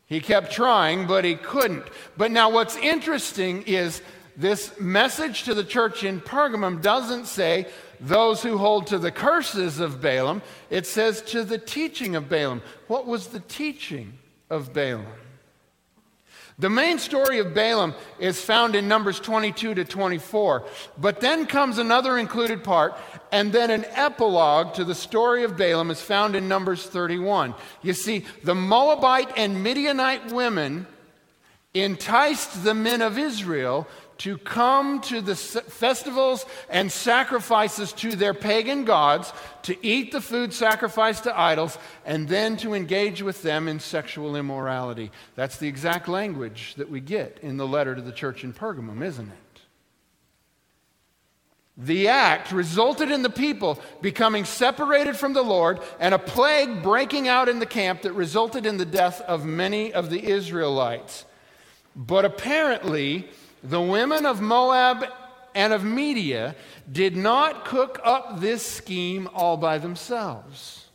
He 0.06 0.20
kept 0.20 0.52
trying, 0.52 1.08
but 1.08 1.26
he 1.26 1.36
couldn't. 1.36 1.86
But 2.18 2.32
now, 2.32 2.50
what's 2.50 2.78
interesting 2.78 3.64
is 3.64 4.02
this 4.38 4.80
message 4.80 5.44
to 5.44 5.54
the 5.54 5.64
church 5.64 6.04
in 6.04 6.22
Pergamum 6.22 6.82
doesn't 6.82 7.26
say, 7.26 7.68
those 8.00 8.44
who 8.44 8.58
hold 8.58 8.88
to 8.88 8.98
the 8.98 9.12
curses 9.12 9.80
of 9.80 10.02
Balaam, 10.02 10.42
it 10.70 10.86
says 10.86 11.22
to 11.24 11.44
the 11.44 11.58
teaching 11.58 12.16
of 12.16 12.30
Balaam. 12.30 12.62
What 12.88 13.06
was 13.06 13.28
the 13.28 13.40
teaching 13.40 14.14
of 14.50 14.74
Balaam? 14.74 15.08
The 16.60 16.70
main 16.72 16.98
story 16.98 17.38
of 17.38 17.54
Balaam 17.54 17.94
is 18.18 18.42
found 18.42 18.76
in 18.76 18.88
Numbers 18.88 19.20
22 19.20 19.76
to 19.76 19.86
24. 19.86 20.66
But 20.98 21.20
then 21.20 21.46
comes 21.46 21.78
another 21.78 22.18
included 22.18 22.64
part, 22.64 22.98
and 23.32 23.52
then 23.52 23.70
an 23.70 23.86
epilogue 23.92 24.74
to 24.74 24.84
the 24.84 24.96
story 24.96 25.44
of 25.44 25.56
Balaam 25.56 25.92
is 25.92 26.02
found 26.02 26.36
in 26.36 26.48
Numbers 26.48 26.88
31. 26.88 27.54
You 27.84 27.94
see, 27.94 28.26
the 28.44 28.56
Moabite 28.56 29.32
and 29.38 29.64
Midianite 29.64 30.32
women 30.32 30.88
enticed 31.76 32.64
the 32.64 32.74
men 32.74 33.04
of 33.04 33.20
Israel 33.20 33.88
to 34.20 34.38
come 34.40 35.00
to 35.02 35.22
the 35.22 35.36
festivals 35.36 36.46
and 36.70 36.92
sacrifices 36.92 37.94
to 37.94 38.16
their 38.16 38.34
pagan 38.34 38.86
gods, 38.86 39.32
to 39.64 39.78
eat 39.86 40.12
the 40.12 40.22
food 40.22 40.54
sacrificed 40.54 41.24
to 41.24 41.40
idols, 41.40 41.78
and 42.06 42.28
then 42.28 42.58
to 42.58 42.74
engage 42.74 43.22
with 43.22 43.42
them 43.44 43.68
in 43.68 43.80
sexual 43.80 44.36
immorality. 44.36 45.12
That's 45.36 45.58
the 45.58 45.68
exact 45.68 46.08
language 46.08 46.76
that 46.76 46.90
we 46.90 47.00
get 47.00 47.40
in 47.42 47.58
the 47.58 47.68
letter 47.68 47.96
to 47.96 48.02
the 48.02 48.12
church 48.12 48.44
in 48.44 48.54
Pergamum, 48.54 49.04
isn't 49.04 49.28
it? 49.30 49.38
The 51.80 52.08
act 52.08 52.52
resulted 52.52 53.12
in 53.12 53.22
the 53.22 53.30
people 53.30 53.80
becoming 54.02 54.46
separated 54.46 55.16
from 55.16 55.34
the 55.34 55.44
Lord 55.44 55.80
and 56.00 56.16
a 56.16 56.20
plague 56.20 56.82
breaking 56.82 57.28
out 57.28 57.48
in 57.48 57.60
the 57.60 57.68
camp 57.68 58.02
that 58.02 58.14
resulted 58.14 58.66
in 58.66 58.78
the 58.78 58.86
death 58.86 59.22
of 59.22 59.46
many 59.46 59.94
of 59.94 60.10
the 60.10 60.24
Israelites. 60.24 61.26
But 61.96 62.26
apparently, 62.26 63.30
the 63.68 63.82
women 63.82 64.26
of 64.26 64.42
Moab 64.42 65.06
and 65.54 65.74
of 65.74 65.84
Midian 65.84 66.56
did 66.90 67.18
not 67.18 67.66
cook 67.66 68.00
up 68.04 68.40
this 68.40 68.66
scheme 68.66 69.30
all 69.34 69.58
by 69.58 69.78
themselves. 69.78 70.86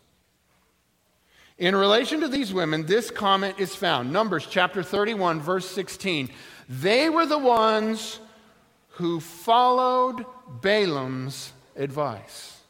In 1.58 1.76
relation 1.76 2.20
to 2.20 2.28
these 2.28 2.52
women, 2.52 2.86
this 2.86 3.10
comment 3.10 3.60
is 3.60 3.74
found. 3.74 4.12
Numbers 4.12 4.46
chapter 4.48 4.82
31, 4.82 5.40
verse 5.40 5.68
16. 5.68 6.30
They 6.68 7.10
were 7.10 7.26
the 7.26 7.38
ones 7.38 8.20
who 8.92 9.20
followed 9.20 10.24
Balaam's 10.60 11.52
advice 11.76 12.60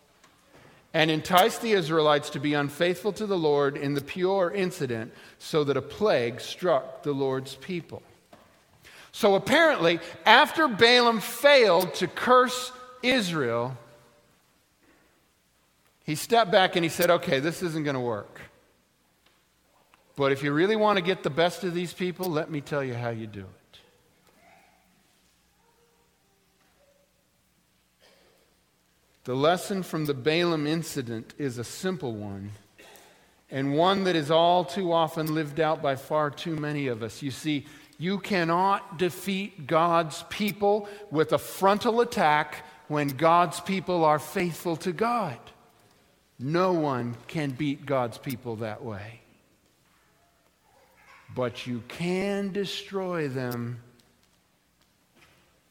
and 0.95 1.11
enticed 1.11 1.63
the 1.63 1.73
Israelites 1.73 2.31
to 2.31 2.41
be 2.41 2.55
unfaithful 2.55 3.13
to 3.15 3.27
the 3.27 3.39
Lord 3.39 3.77
in 3.77 3.95
the 3.95 4.01
Peor 4.01 4.51
incident 4.51 5.13
so 5.39 5.65
that 5.65 5.77
a 5.77 5.83
plague 5.83 6.41
struck 6.41 7.03
the 7.03 7.13
Lord's 7.13 7.55
people. 7.55 8.03
So 9.13 9.35
apparently, 9.35 10.01
after 10.25 10.67
Balaam 10.67 11.21
failed 11.21 11.95
to 11.97 12.09
curse 12.09 12.73
Israel, 13.03 13.77
he 16.05 16.15
stepped 16.15 16.51
back 16.51 16.77
and 16.77 16.85
he 16.85 16.89
said, 16.89 17.11
Okay, 17.11 17.39
this 17.39 17.63
isn't 17.63 17.85
going 17.85 17.95
to 17.95 18.01
work. 18.01 18.41
But 20.17 20.33
if 20.33 20.43
you 20.43 20.53
really 20.53 20.77
want 20.77 20.97
to 20.97 21.03
get 21.05 21.23
the 21.23 21.31
best 21.31 21.63
of 21.63 21.75
these 21.75 21.93
people, 21.93 22.27
let 22.27 22.51
me 22.51 22.61
tell 22.61 22.83
you 22.83 22.95
how 22.95 23.11
you 23.11 23.27
do 23.27 23.41
it. 23.41 23.79
The 29.25 29.37
lesson 29.37 29.83
from 29.83 30.07
the 30.07 30.15
Balaam 30.15 30.67
incident 30.67 31.35
is 31.39 31.57
a 31.57 31.65
simple 31.65 32.13
one, 32.13 32.51
and 33.51 33.75
one 33.75 34.05
that 34.05 34.17
is 34.17 34.31
all 34.31 34.65
too 34.65 34.93
often 34.93 35.33
lived 35.33 35.61
out 35.61 35.81
by 35.81 35.95
far 35.95 36.29
too 36.31 36.57
many 36.57 36.89
of 36.89 37.03
us. 37.05 37.23
You 37.23 37.31
see, 37.31 37.67
you 37.99 38.19
cannot 38.19 38.99
defeat 38.99 39.67
God's 39.67 40.25
people 40.29 40.89
with 41.11 41.33
a 41.33 41.39
frontal 41.39 42.01
attack 42.01 42.65
when 42.89 43.09
God's 43.09 43.61
people 43.61 44.05
are 44.05 44.19
faithful 44.19 44.77
to 44.77 44.93
God. 44.93 45.39
No 46.39 46.73
one 46.73 47.17
can 47.29 47.51
beat 47.51 47.87
God's 47.87 48.19
people 48.19 48.57
that 48.57 48.85
way. 48.85 49.21
But 51.35 51.67
you 51.67 51.83
can 51.89 52.53
destroy 52.53 53.29
them 53.29 53.81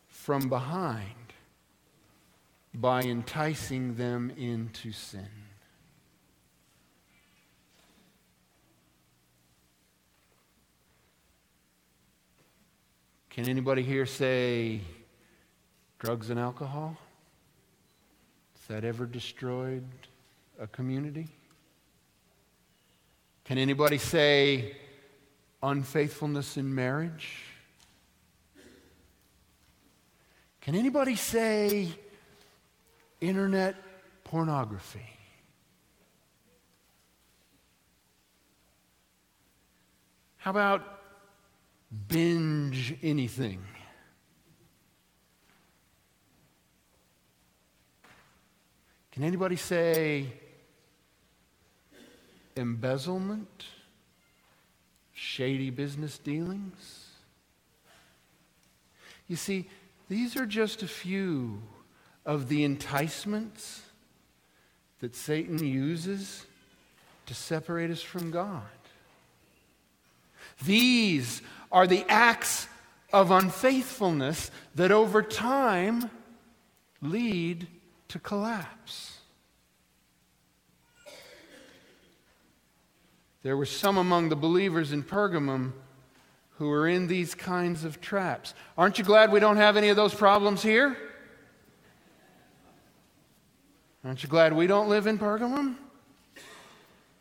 from 0.08 0.50
behind 0.50 1.06
by 2.74 3.02
enticing 3.02 3.96
them 3.96 4.32
into 4.38 4.92
sin. 4.92 5.28
Can 13.32 13.48
anybody 13.48 13.82
here 13.82 14.06
say 14.06 14.82
drugs 16.00 16.30
and 16.30 16.38
alcohol? 16.38 16.98
Has 18.54 18.68
that 18.68 18.84
ever 18.84 19.06
destroyed 19.06 19.86
a 20.60 20.68
community? 20.68 21.30
Can 23.46 23.58
anybody 23.58 23.98
say 23.98 24.76
unfaithfulness 25.64 26.58
in 26.58 26.76
marriage? 26.76 27.38
Can 30.60 30.76
anybody 30.76 31.16
say 31.16 31.88
internet 33.22 33.76
pornography? 34.26 35.10
How 40.36 40.52
about 40.52 41.01
binge 42.08 42.96
anything? 43.02 43.62
Can 49.12 49.24
anybody 49.24 49.58
say 49.58 50.28
embezzlement? 52.56 53.66
Shady 55.14 55.70
business 55.70 56.18
dealings? 56.18 57.08
You 59.28 59.36
see, 59.36 59.70
these 60.10 60.36
are 60.36 60.46
just 60.46 60.82
a 60.82 60.88
few 60.88 61.62
of 62.26 62.50
the 62.50 62.64
enticements 62.64 63.82
that 65.00 65.16
Satan 65.16 65.64
uses 65.64 66.46
to 67.26 67.34
separate 67.34 67.92
us 67.92 68.02
from 68.02 68.32
God. 68.32 68.64
These 70.66 71.42
are 71.72 71.88
the 71.88 72.06
acts 72.08 72.68
of 73.14 73.32
unfaithfulness 73.32 74.52
that 74.76 74.92
over 74.92 75.22
time 75.22 76.10
lead 77.02 77.68
to 78.10 78.20
collapse. 78.20 79.18
There 83.44 83.58
were 83.58 83.66
some 83.66 83.98
among 83.98 84.30
the 84.30 84.36
believers 84.36 84.92
in 84.92 85.04
Pergamum 85.04 85.74
who 86.58 86.68
were 86.68 86.88
in 86.88 87.08
these 87.08 87.34
kinds 87.34 87.84
of 87.84 88.00
traps. 88.00 88.54
Aren't 88.78 89.00
you 89.00 89.04
glad 89.04 89.32
we 89.32 89.40
don't 89.40 89.58
have 89.58 89.78
any 89.78 89.90
of 89.90 89.96
those 89.96 90.14
problems 90.14 90.62
here? 90.62 90.96
Aren't 94.06 94.22
you 94.22 94.30
glad 94.30 94.54
we 94.54 94.68
don't 94.68 94.90
live 94.90 95.08
in 95.08 95.18
Pergamum? 95.18 95.76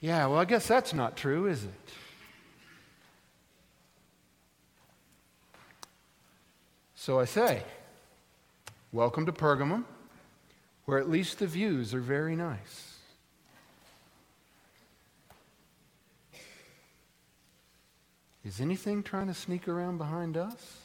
Yeah, 0.00 0.26
well, 0.26 0.38
I 0.38 0.44
guess 0.44 0.66
that's 0.66 0.92
not 0.92 1.16
true, 1.16 1.46
is 1.46 1.64
it? 1.64 1.70
So 7.02 7.18
I 7.18 7.24
say, 7.24 7.62
welcome 8.92 9.24
to 9.24 9.32
Pergamum, 9.32 9.84
where 10.84 10.98
at 10.98 11.08
least 11.08 11.38
the 11.38 11.46
views 11.46 11.94
are 11.94 12.00
very 12.00 12.36
nice. 12.36 12.98
Is 18.44 18.60
anything 18.60 19.02
trying 19.02 19.28
to 19.28 19.34
sneak 19.34 19.66
around 19.66 19.96
behind 19.96 20.36
us? 20.36 20.82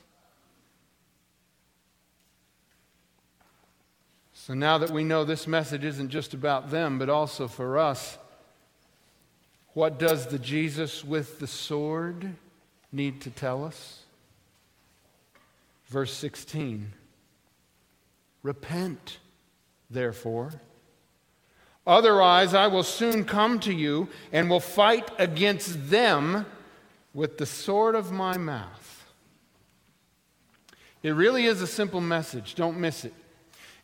So 4.34 4.54
now 4.54 4.78
that 4.78 4.92
we 4.92 5.04
know 5.04 5.26
this 5.26 5.48
message 5.48 5.84
isn't 5.84 6.12
just 6.12 6.34
about 6.34 6.72
them, 6.72 6.98
but 6.98 7.10
also 7.10 7.50
for 7.50 7.78
us, 7.78 8.18
what 9.74 10.00
does 10.00 10.28
the 10.28 10.40
Jesus 10.40 11.04
with 11.04 11.40
the 11.40 11.48
sword 11.48 12.36
need 12.94 13.20
to 13.20 13.30
tell 13.30 13.66
us? 13.66 14.05
Verse 15.88 16.14
16 16.14 16.94
Repent, 18.44 19.18
therefore. 19.90 20.54
Otherwise, 21.88 22.54
I 22.54 22.68
will 22.68 22.84
soon 22.84 23.26
come 23.26 23.60
to 23.62 23.74
you 23.74 24.10
and 24.32 24.50
will 24.50 24.60
fight 24.60 25.10
against 25.20 25.90
them 25.90 26.46
with 27.14 27.38
the 27.38 27.46
sword 27.46 27.96
of 27.96 28.12
my 28.12 28.38
mouth. 28.38 29.06
It 31.04 31.12
really 31.12 31.46
is 31.46 31.62
a 31.62 31.68
simple 31.68 32.02
message. 32.02 32.56
Don't 32.56 32.80
miss 32.80 33.06
it. 33.06 33.14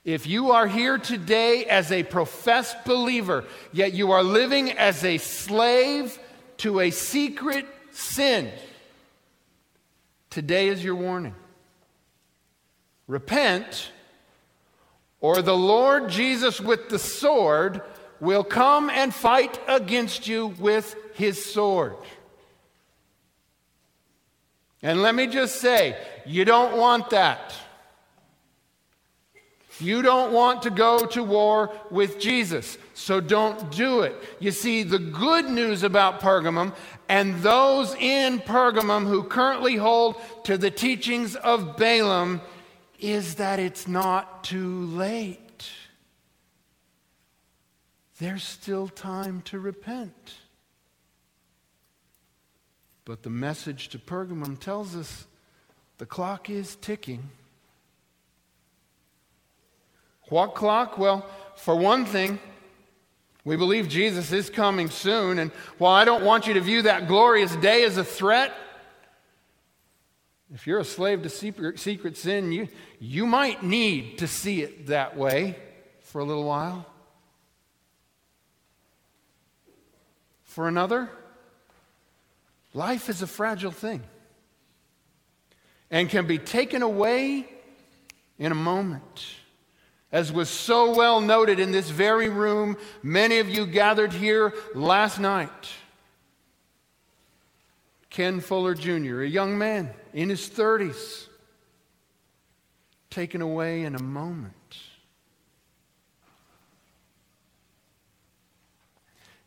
If 0.04 0.26
you 0.26 0.52
are 0.52 0.68
here 0.68 0.98
today 0.98 1.66
as 1.66 1.92
a 1.92 2.02
professed 2.02 2.84
believer, 2.86 3.46
yet 3.72 3.94
you 3.94 4.12
are 4.12 4.24
living 4.24 4.72
as 4.72 5.04
a 5.04 5.20
slave 5.20 6.18
to 6.58 6.80
a 6.80 6.90
secret 6.90 7.68
sin, 7.92 8.52
today 10.32 10.70
is 10.70 10.84
your 10.84 10.96
warning. 10.96 11.36
Repent, 13.12 13.92
or 15.20 15.42
the 15.42 15.54
Lord 15.54 16.08
Jesus 16.08 16.62
with 16.62 16.88
the 16.88 16.98
sword 16.98 17.82
will 18.22 18.46
come 18.46 18.90
and 18.90 19.14
fight 19.14 19.60
against 19.68 20.30
you 20.30 20.48
with 20.48 20.96
his 21.14 21.44
sword. 21.44 21.98
And 24.82 25.02
let 25.02 25.14
me 25.14 25.28
just 25.28 25.58
say, 25.58 25.98
you 26.26 26.46
don't 26.46 26.78
want 26.78 27.10
that. 27.10 27.54
You 29.82 30.02
don't 30.02 30.32
want 30.32 30.62
to 30.62 30.70
go 30.70 31.06
to 31.08 31.22
war 31.22 31.70
with 31.90 32.18
Jesus, 32.18 32.78
so 32.94 33.20
don't 33.20 33.72
do 33.72 34.04
it. 34.04 34.16
You 34.40 34.52
see, 34.52 34.84
the 34.84 35.00
good 35.00 35.50
news 35.50 35.84
about 35.84 36.22
Pergamum 36.22 36.74
and 37.10 37.42
those 37.42 37.94
in 37.96 38.40
Pergamum 38.40 39.06
who 39.06 39.24
currently 39.24 39.76
hold 39.76 40.16
to 40.46 40.58
the 40.58 40.72
teachings 40.72 41.36
of 41.36 41.76
Balaam 41.76 42.40
is 43.02 43.36
that 43.36 43.60
it's 43.60 43.88
not 43.88 44.44
too 44.44 44.86
late. 44.86 45.70
There's 48.20 48.44
still 48.44 48.88
time 48.88 49.42
to 49.46 49.60
repent. 49.60 50.36
But 53.04 53.24
the 53.24 53.32
message 53.32 53.90
to 53.90 54.00
Pergamum 54.00 54.60
tells 54.60 54.96
us 54.96 55.26
the 55.98 56.06
clock 56.06 56.50
is 56.50 56.76
ticking. 56.76 57.30
What 60.30 60.54
clock? 60.54 60.98
Well, 60.98 61.26
for 61.56 61.76
one 61.76 62.06
thing, 62.06 62.40
we 63.44 63.56
believe 63.58 63.90
Jesus 63.90 64.32
is 64.32 64.50
coming 64.52 64.90
soon. 64.92 65.40
And 65.40 65.52
while 65.80 65.94
I 65.94 66.06
don't 66.06 66.24
want 66.24 66.46
you 66.46 66.54
to 66.54 66.62
view 66.62 66.84
that 66.84 67.08
glorious 67.08 67.56
day 67.56 67.84
as 67.84 67.98
a 67.98 68.04
threat, 68.04 68.54
if 70.54 70.68
you're 70.68 70.80
a 70.80 70.86
slave 70.86 71.24
to 71.24 71.30
secret, 71.30 71.80
secret 71.80 72.18
sin, 72.18 72.52
you, 72.52 72.68
you 73.00 73.26
might 73.26 73.64
need 73.64 74.18
to 74.20 74.28
see 74.28 74.62
it 74.62 74.88
that 74.88 75.18
way 75.18 75.56
for 76.02 76.20
a 76.20 76.26
little 76.26 76.44
while. 76.44 76.86
For 80.44 80.68
another, 80.68 81.10
Life 82.74 83.10
is 83.10 83.22
a 83.22 83.28
fragile 83.28 83.72
thing 83.72 84.02
and 85.90 86.10
can 86.10 86.26
be 86.26 86.38
taken 86.38 86.82
away 86.82 87.50
in 88.40 88.52
a 88.52 88.56
moment. 88.56 89.36
As 90.12 90.32
was 90.32 90.50
so 90.50 90.96
well 90.96 91.22
noted 91.22 91.60
in 91.60 91.72
this 91.72 91.90
very 91.90 92.30
room, 92.30 92.78
many 93.04 93.40
of 93.40 93.50
you 93.50 93.66
gathered 93.66 94.14
here 94.14 94.54
last 94.74 95.20
night. 95.20 95.70
Ken 98.12 98.42
Fuller 98.42 98.76
Jr., 98.76 99.22
a 99.22 99.28
young 99.28 99.58
man 99.58 99.90
in 100.14 100.30
his 100.30 100.48
30s, 100.50 101.28
taken 103.10 103.42
away 103.42 103.84
in 103.84 103.96
a 103.96 104.02
moment. 104.02 104.54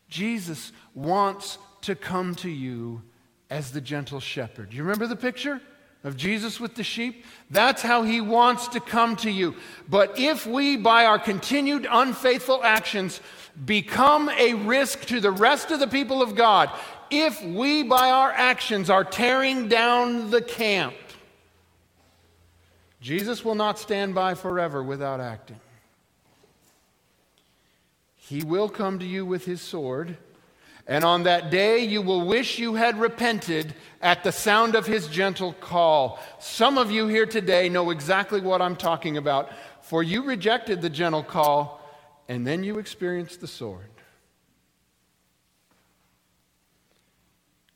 Jesus 0.09 0.71
wants 0.93 1.57
to 1.81 1.95
come 1.95 2.35
to 2.35 2.49
you 2.49 3.01
as 3.49 3.71
the 3.71 3.81
gentle 3.81 4.19
shepherd. 4.19 4.73
You 4.73 4.81
remember 4.81 5.07
the 5.07 5.15
picture 5.15 5.61
of 6.03 6.17
Jesus 6.17 6.59
with 6.59 6.75
the 6.75 6.83
sheep? 6.83 7.25
That's 7.51 7.81
how 7.81 8.03
he 8.03 8.21
wants 8.21 8.67
to 8.69 8.79
come 8.79 9.15
to 9.17 9.29
you. 9.29 9.55
But 9.89 10.17
if 10.17 10.47
we, 10.47 10.77
by 10.77 11.05
our 11.05 11.19
continued 11.19 11.87
unfaithful 11.89 12.63
actions, 12.63 13.19
become 13.65 14.29
a 14.29 14.53
risk 14.53 15.05
to 15.05 15.19
the 15.19 15.31
rest 15.31 15.71
of 15.71 15.79
the 15.79 15.87
people 15.87 16.21
of 16.21 16.35
God, 16.35 16.69
if 17.09 17.43
we, 17.43 17.83
by 17.83 18.11
our 18.11 18.31
actions, 18.31 18.89
are 18.89 19.03
tearing 19.03 19.67
down 19.67 20.31
the 20.31 20.41
camp, 20.41 20.95
Jesus 23.01 23.45
will 23.45 23.55
not 23.55 23.77
stand 23.77 24.15
by 24.15 24.33
forever 24.33 24.81
without 24.81 25.19
acting. 25.19 25.59
He 28.15 28.43
will 28.43 28.69
come 28.69 28.99
to 28.99 29.05
you 29.05 29.25
with 29.25 29.45
his 29.45 29.61
sword 29.61 30.17
and 30.87 31.03
on 31.03 31.23
that 31.23 31.49
day, 31.49 31.79
you 31.79 32.01
will 32.01 32.25
wish 32.27 32.59
you 32.59 32.75
had 32.75 32.99
repented 32.99 33.73
at 34.01 34.23
the 34.23 34.31
sound 34.31 34.75
of 34.75 34.85
his 34.85 35.07
gentle 35.07 35.53
call. 35.53 36.19
Some 36.39 36.77
of 36.77 36.91
you 36.91 37.07
here 37.07 37.25
today 37.25 37.69
know 37.69 37.89
exactly 37.89 38.39
what 38.39 38.61
I'm 38.61 38.75
talking 38.75 39.17
about, 39.17 39.49
for 39.81 40.03
you 40.03 40.23
rejected 40.23 40.81
the 40.81 40.89
gentle 40.89 41.23
call, 41.23 41.81
and 42.29 42.45
then 42.45 42.63
you 42.63 42.77
experienced 42.77 43.41
the 43.41 43.47
sword. 43.47 43.89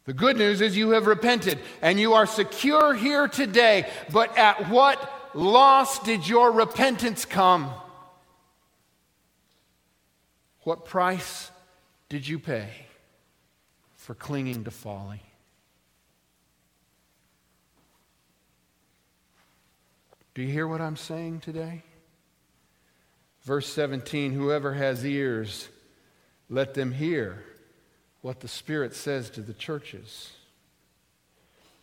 The 0.10 0.16
good 0.16 0.38
news 0.38 0.60
is 0.60 0.76
you 0.76 0.90
have 0.94 1.06
repented 1.06 1.60
and 1.84 2.00
you 2.00 2.16
are 2.16 2.26
secure 2.26 2.96
here 2.96 3.28
today. 3.28 3.88
But 4.12 4.36
at 4.40 4.68
what 4.68 4.98
loss 5.36 6.00
did 6.00 6.28
your 6.28 6.52
repentance 6.52 7.26
come? 7.26 7.70
What 10.62 10.84
price 10.84 11.52
did 12.10 12.28
you 12.28 12.40
pay 12.40 12.70
for 13.98 14.16
clinging 14.16 14.64
to 14.64 14.72
folly? 14.72 15.22
Do 20.34 20.42
you 20.42 20.52
hear 20.52 20.68
what 20.68 20.82
I'm 20.82 20.98
saying 20.98 21.42
today? 21.42 21.84
Verse 23.44 23.72
17 23.72 24.32
Whoever 24.32 24.74
has 24.74 25.06
ears, 25.06 25.70
let 26.50 26.74
them 26.74 26.94
hear 26.94 27.44
what 28.22 28.42
the 28.42 28.48
Spirit 28.48 28.94
says 28.94 29.30
to 29.32 29.42
the 29.42 29.54
churches. 29.54 30.32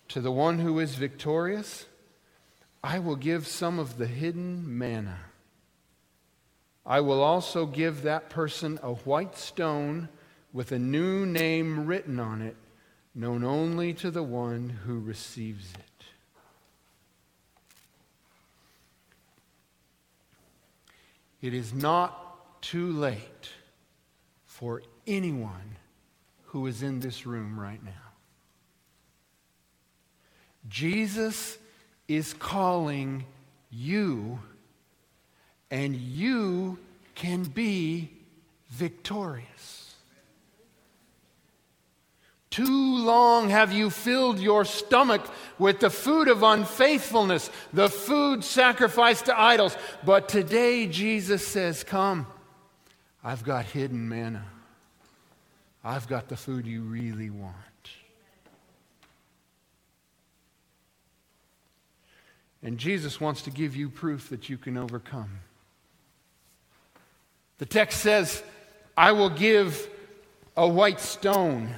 To 0.09 0.20
the 0.20 0.31
one 0.31 0.59
who 0.59 0.79
is 0.79 0.94
victorious, 0.94 1.87
I 2.83 2.99
will 2.99 3.16
give 3.16 3.46
some 3.46 3.79
of 3.79 3.99
the 3.99 4.07
hidden 4.07 4.79
manna. 4.79 5.18
I 6.85 7.01
will 7.01 7.22
also 7.22 7.66
give 7.66 8.03
that 8.03 8.31
person 8.31 8.79
a 8.83 8.92
white 8.92 9.37
stone 9.37 10.09
with 10.53 10.70
a 10.70 10.79
new 10.79 11.27
name 11.27 11.87
written 11.87 12.20
on 12.20 12.42
it, 12.42 12.57
known 13.14 13.42
only 13.42 13.92
to 13.94 14.11
the 14.11 14.22
one 14.22 14.68
who 14.68 15.01
receives 15.01 15.72
it. 15.72 15.81
It 21.42 21.55
is 21.55 21.75
not 21.75 22.62
too 22.62 22.92
late 22.92 23.51
for 24.44 24.83
anyone 25.07 25.77
who 26.57 26.66
is 26.66 26.83
in 26.83 27.01
this 27.01 27.27
room 27.27 27.61
right 27.61 27.85
now. 27.85 27.90
Jesus 30.71 31.59
is 32.09 32.33
calling 32.33 33.27
you, 33.71 34.38
and 35.71 35.95
you 35.95 36.79
can 37.14 37.42
be 37.42 38.11
victorious. 38.71 39.97
Too 42.49 43.05
long 43.05 43.51
have 43.51 43.71
you 43.71 43.90
filled 43.90 44.38
your 44.38 44.64
stomach 44.64 45.31
with 45.59 45.81
the 45.81 45.90
food 45.90 46.27
of 46.27 46.42
unfaithfulness, 46.42 47.51
the 47.75 47.90
food 47.90 48.42
sacrificed 48.42 49.27
to 49.27 49.38
idols. 49.38 49.77
But 50.07 50.31
today, 50.31 50.87
Jesus 50.87 51.47
says, 51.47 51.85
Come, 51.85 52.27
I've 53.23 53.45
got 53.45 53.66
hidden 53.66 54.09
manna. 54.09 54.56
I've 55.87 56.09
got 56.09 56.29
the 56.29 56.37
food 56.37 56.66
you 56.66 56.83
really 56.83 57.31
want. 57.31 57.55
And 62.61 62.77
Jesus 62.77 63.20
wants 63.20 63.42
to 63.42 63.51
give 63.51 63.77
you 63.77 63.88
proof 63.88 64.29
that 64.31 64.49
you 64.49 64.59
can 64.59 64.77
overcome. 64.77 65.31
The 67.59 67.66
text 67.66 68.01
says, 68.01 68.42
I 68.96 69.12
will 69.12 69.31
give 69.31 69.88
a 70.57 70.66
white 70.66 70.99
stone. 70.99 71.72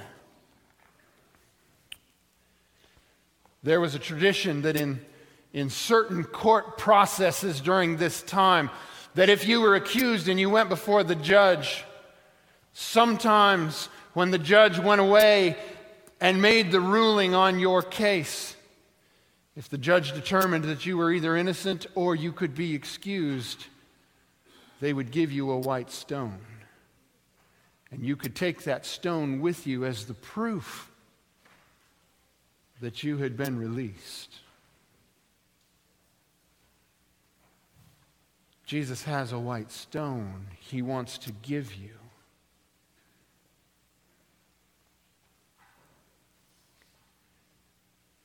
There 3.61 3.79
was 3.79 3.93
a 3.93 3.99
tradition 3.99 4.63
that 4.63 4.75
in, 4.75 5.05
in 5.53 5.69
certain 5.69 6.23
court 6.23 6.79
processes 6.79 7.61
during 7.61 7.97
this 7.97 8.23
time, 8.23 8.71
that 9.13 9.29
if 9.29 9.47
you 9.47 9.61
were 9.61 9.75
accused 9.75 10.27
and 10.27 10.39
you 10.39 10.49
went 10.49 10.69
before 10.69 11.03
the 11.03 11.13
judge, 11.13 11.83
sometimes 12.73 13.87
when 14.19 14.31
the 14.31 14.37
judge 14.37 14.77
went 14.77 14.99
away 14.99 15.55
and 16.19 16.41
made 16.41 16.73
the 16.73 16.81
ruling 16.81 17.33
on 17.33 17.57
your 17.57 17.81
case. 17.81 18.53
If 19.55 19.69
the 19.69 19.77
judge 19.77 20.11
determined 20.11 20.65
that 20.65 20.85
you 20.85 20.97
were 20.97 21.13
either 21.13 21.37
innocent 21.37 21.87
or 21.95 22.17
you 22.17 22.33
could 22.33 22.53
be 22.53 22.75
excused, 22.75 23.67
they 24.81 24.91
would 24.91 25.11
give 25.11 25.31
you 25.31 25.51
a 25.51 25.57
white 25.57 25.89
stone. 25.89 26.41
And 27.91 28.03
you 28.03 28.17
could 28.17 28.35
take 28.35 28.63
that 28.63 28.85
stone 28.85 29.39
with 29.39 29.65
you 29.65 29.85
as 29.85 30.05
the 30.05 30.13
proof 30.13 30.91
that 32.81 33.01
you 33.03 33.19
had 33.19 33.37
been 33.37 33.57
released. 33.57 34.35
Jesus 38.65 39.03
has 39.03 39.31
a 39.31 39.39
white 39.39 39.71
stone 39.71 40.47
he 40.59 40.81
wants 40.81 41.17
to 41.19 41.31
give 41.31 41.73
you. 41.73 41.98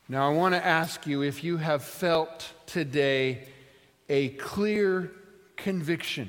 Now, 0.06 0.28
I 0.30 0.34
want 0.34 0.54
to 0.54 0.64
ask 0.64 1.06
you 1.06 1.22
if 1.22 1.42
you 1.42 1.56
have 1.56 1.82
felt 1.82 2.52
today 2.66 3.46
a 4.10 4.28
clear 4.30 5.10
conviction 5.56 6.28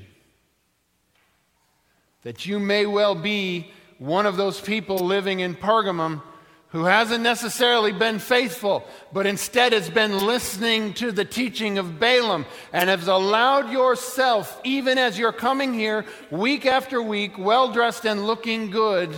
that 2.24 2.46
you 2.46 2.58
may 2.58 2.86
well 2.86 3.16
be 3.16 3.70
one 3.98 4.26
of 4.26 4.38
those 4.38 4.62
people 4.62 5.00
living 5.00 5.42
in 5.42 5.56
Pergamum 5.56 6.22
who 6.70 6.86
hasn't 6.86 7.22
necessarily 7.22 7.92
been 7.92 8.18
faithful, 8.20 8.86
but 9.12 9.26
instead 9.26 9.74
has 9.74 9.90
been 9.90 10.26
listening 10.26 10.94
to 10.94 11.12
the 11.12 11.26
teaching 11.26 11.78
of 11.78 12.00
Balaam 12.00 12.46
and 12.72 12.90
has 12.90 13.10
allowed 13.10 13.72
yourself, 13.74 14.60
even 14.64 14.98
as 14.98 15.20
you're 15.20 15.34
coming 15.34 15.74
here 15.74 16.06
week 16.32 16.66
after 16.66 17.02
week, 17.02 17.38
well 17.38 17.74
dressed 17.74 18.06
and 18.06 18.26
looking 18.26 18.72
good 18.72 19.14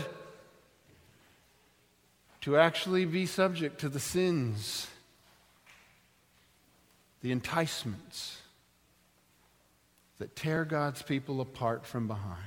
to 2.48 2.56
actually 2.56 3.04
be 3.04 3.26
subject 3.26 3.82
to 3.82 3.90
the 3.90 4.00
sins, 4.00 4.88
the 7.22 7.30
enticements 7.34 8.38
that 10.18 10.34
tear 10.34 10.64
God's 10.64 11.02
people 11.02 11.42
apart 11.42 11.86
from 11.86 12.08
behind. 12.08 12.38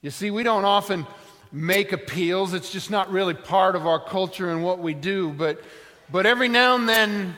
You 0.00 0.08
see, 0.08 0.30
we 0.30 0.42
don't 0.42 0.64
often 0.64 1.06
make 1.52 1.92
appeals, 1.92 2.54
it's 2.54 2.72
just 2.72 2.90
not 2.90 3.12
really 3.12 3.34
part 3.34 3.76
of 3.76 3.86
our 3.86 4.00
culture 4.00 4.50
and 4.50 4.64
what 4.64 4.78
we 4.78 4.94
do, 4.94 5.34
but, 5.34 5.62
but 6.10 6.24
every 6.24 6.48
now 6.48 6.76
and 6.76 6.88
then 6.88 7.36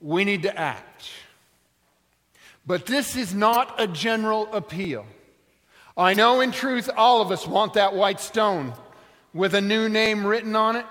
we 0.00 0.24
need 0.24 0.42
to 0.42 0.58
act. 0.58 1.08
But 2.66 2.84
this 2.84 3.14
is 3.14 3.32
not 3.32 3.80
a 3.80 3.86
general 3.86 4.52
appeal. 4.52 5.06
I 6.00 6.14
know 6.14 6.40
in 6.40 6.50
truth 6.50 6.88
all 6.96 7.20
of 7.20 7.30
us 7.30 7.46
want 7.46 7.74
that 7.74 7.94
white 7.94 8.20
stone 8.20 8.72
with 9.34 9.54
a 9.54 9.60
new 9.60 9.88
name 9.88 10.26
written 10.26 10.56
on 10.56 10.76
it. 10.76 10.86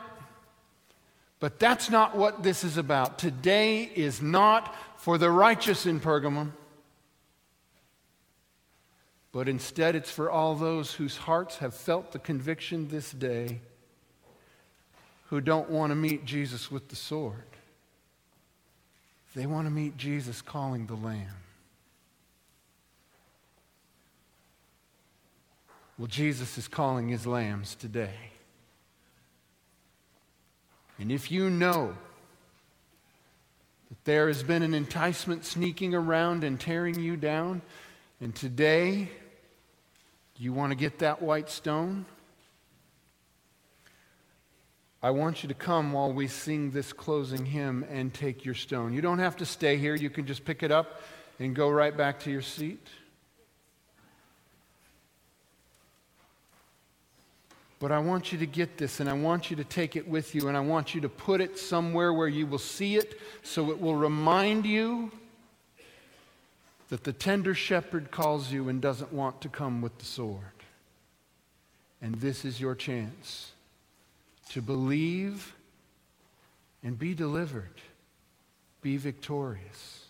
But 1.40 1.58
that's 1.58 1.90
not 1.90 2.16
what 2.16 2.44
this 2.44 2.64
is 2.64 2.78
about. 2.78 3.18
Today 3.18 3.84
is 3.84 4.22
not 4.22 4.76
for 4.98 5.18
the 5.18 5.32
righteous 5.32 5.86
in 5.86 6.00
Pergamum, 6.00 6.52
but 9.32 9.50
instead 9.50 9.96
it's 9.96 10.12
for 10.12 10.30
all 10.30 10.54
those 10.54 10.94
whose 10.94 11.18
hearts 11.18 11.58
have 11.58 11.74
felt 11.74 12.12
the 12.12 12.20
conviction 12.20 12.90
this 12.90 13.12
day 13.12 13.62
who 15.30 15.42
don't 15.42 15.70
want 15.70 15.92
to 15.92 15.96
meet 15.96 16.26
Jesus 16.26 16.70
with 16.70 16.90
the 16.90 16.96
sword. 16.96 17.36
They 19.36 19.46
want 19.46 19.66
to 19.66 19.72
meet 19.72 19.98
Jesus 19.98 20.42
calling 20.42 20.88
the 20.88 20.96
Lamb. 20.96 21.28
Well, 26.00 26.08
Jesus 26.08 26.58
is 26.58 26.70
calling 26.70 27.10
his 27.10 27.28
lambs 27.28 27.76
today. 27.76 28.14
And 30.98 31.12
if 31.12 31.30
you 31.30 31.50
know 31.50 31.94
that 33.90 34.06
there 34.06 34.28
has 34.28 34.42
been 34.42 34.64
an 34.64 34.74
enticement 34.74 35.44
sneaking 35.44 35.94
around 35.94 36.46
and 36.46 36.58
tearing 36.58 36.98
you 36.98 37.18
down, 37.18 37.62
and 38.22 38.34
today 38.34 39.10
you 40.38 40.54
want 40.54 40.72
to 40.72 40.78
get 40.78 41.00
that 41.00 41.22
white 41.22 41.50
stone, 41.50 42.06
I 45.04 45.10
want 45.10 45.44
you 45.44 45.50
to 45.50 45.56
come 45.56 45.92
while 45.92 46.14
we 46.14 46.30
sing 46.30 46.72
this 46.72 46.94
closing 46.94 47.46
hymn 47.46 47.86
and 47.92 48.14
take 48.14 48.46
your 48.46 48.56
stone. 48.56 48.94
You 48.94 49.02
don't 49.02 49.20
have 49.20 49.36
to 49.38 49.46
stay 49.46 49.76
here, 49.76 49.96
you 49.96 50.10
can 50.10 50.26
just 50.26 50.46
pick 50.46 50.64
it 50.64 50.72
up 50.72 51.02
and 51.40 51.54
go 51.54 51.70
right 51.70 51.96
back 51.96 52.22
to 52.22 52.32
your 52.32 52.42
seat. 52.42 52.88
But 57.80 57.94
I 57.94 58.00
want 58.00 58.34
you 58.34 58.38
to 58.40 58.46
get 58.46 58.78
this 58.78 59.00
and 59.00 59.10
I 59.10 59.14
want 59.14 59.50
you 59.50 59.56
to 59.56 59.64
take 59.64 59.96
it 59.96 60.06
with 60.06 60.36
you 60.36 60.50
and 60.50 60.58
I 60.58 60.60
want 60.60 60.94
you 60.94 61.02
to 61.02 61.10
put 61.10 61.40
it 61.40 61.58
somewhere 61.58 62.14
where 62.14 62.28
you 62.28 62.46
will 62.46 62.58
see 62.60 62.98
it 62.98 63.20
so 63.42 63.72
it 63.72 63.80
will 63.80 63.96
remind 63.96 64.66
you 64.66 65.12
that 66.90 67.06
the 67.06 67.14
tender 67.14 67.54
shepherd 67.54 68.12
calls 68.12 68.52
you 68.52 68.68
and 68.68 68.82
doesn't 68.82 69.14
want 69.14 69.40
to 69.42 69.50
come 69.50 69.82
with 69.82 69.98
the 69.98 70.06
sword. 70.06 70.44
And 72.02 72.16
this 72.16 72.44
is 72.44 72.60
your 72.60 72.76
chance 72.76 73.54
to 74.52 74.62
believe 74.62 75.56
and 76.84 76.98
be 76.98 77.14
delivered, 77.14 77.82
be 78.82 78.98
victorious. 78.98 80.06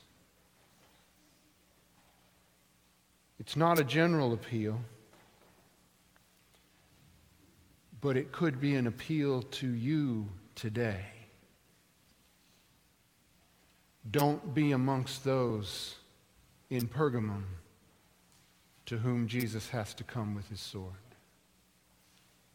It's 3.40 3.56
not 3.56 3.80
a 3.80 3.84
general 3.84 4.34
appeal. 4.34 4.80
But 8.02 8.18
it 8.18 8.32
could 8.32 8.60
be 8.60 8.76
an 8.76 8.88
appeal 8.88 9.42
to 9.42 9.68
you 9.68 10.28
today. 10.56 11.06
Don't 14.10 14.54
be 14.54 14.72
amongst 14.72 15.24
those 15.24 15.96
in 16.70 16.88
Pergamum 16.88 17.44
to 18.86 18.98
whom 18.98 19.28
Jesus 19.28 19.70
has 19.70 19.94
to 19.96 20.04
come 20.04 20.34
with 20.34 20.50
his 20.50 20.60
sword. 20.60 20.94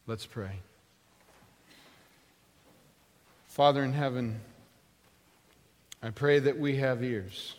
Let's 0.07 0.25
pray. 0.25 0.59
Father 3.47 3.83
in 3.83 3.93
heaven, 3.93 4.41
I 6.03 6.09
pray 6.09 6.39
that 6.39 6.59
we 6.59 6.75
have 6.77 7.03
ears. 7.03 7.55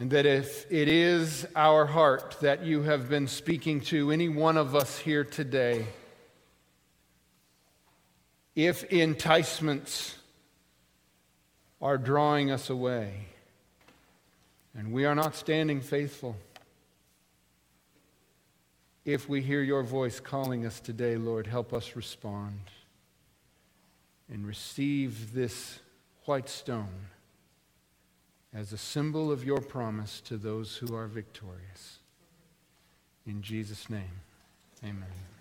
And 0.00 0.10
that 0.10 0.26
if 0.26 0.70
it 0.72 0.88
is 0.88 1.46
our 1.54 1.86
heart 1.86 2.38
that 2.40 2.64
you 2.64 2.82
have 2.82 3.08
been 3.08 3.28
speaking 3.28 3.80
to 3.82 4.10
any 4.10 4.28
one 4.28 4.56
of 4.56 4.74
us 4.74 4.98
here 4.98 5.22
today, 5.24 5.86
if 8.56 8.84
enticements 8.84 10.16
are 11.80 11.98
drawing 11.98 12.50
us 12.50 12.70
away 12.70 13.26
and 14.76 14.92
we 14.92 15.04
are 15.04 15.14
not 15.14 15.36
standing 15.36 15.80
faithful, 15.80 16.36
if 19.04 19.28
we 19.28 19.42
hear 19.42 19.62
your 19.62 19.82
voice 19.82 20.18
calling 20.18 20.66
us 20.66 20.80
today, 20.80 21.16
Lord, 21.16 21.46
help 21.46 21.72
us 21.72 21.94
respond 21.94 22.58
and 24.32 24.46
receive 24.46 25.34
this 25.34 25.78
white 26.24 26.48
stone 26.48 27.08
as 28.54 28.72
a 28.72 28.78
symbol 28.78 29.32
of 29.32 29.44
your 29.44 29.60
promise 29.60 30.20
to 30.20 30.36
those 30.36 30.76
who 30.76 30.94
are 30.94 31.06
victorious. 31.06 31.98
In 33.26 33.42
Jesus' 33.42 33.90
name, 33.90 34.20
amen. 34.84 35.33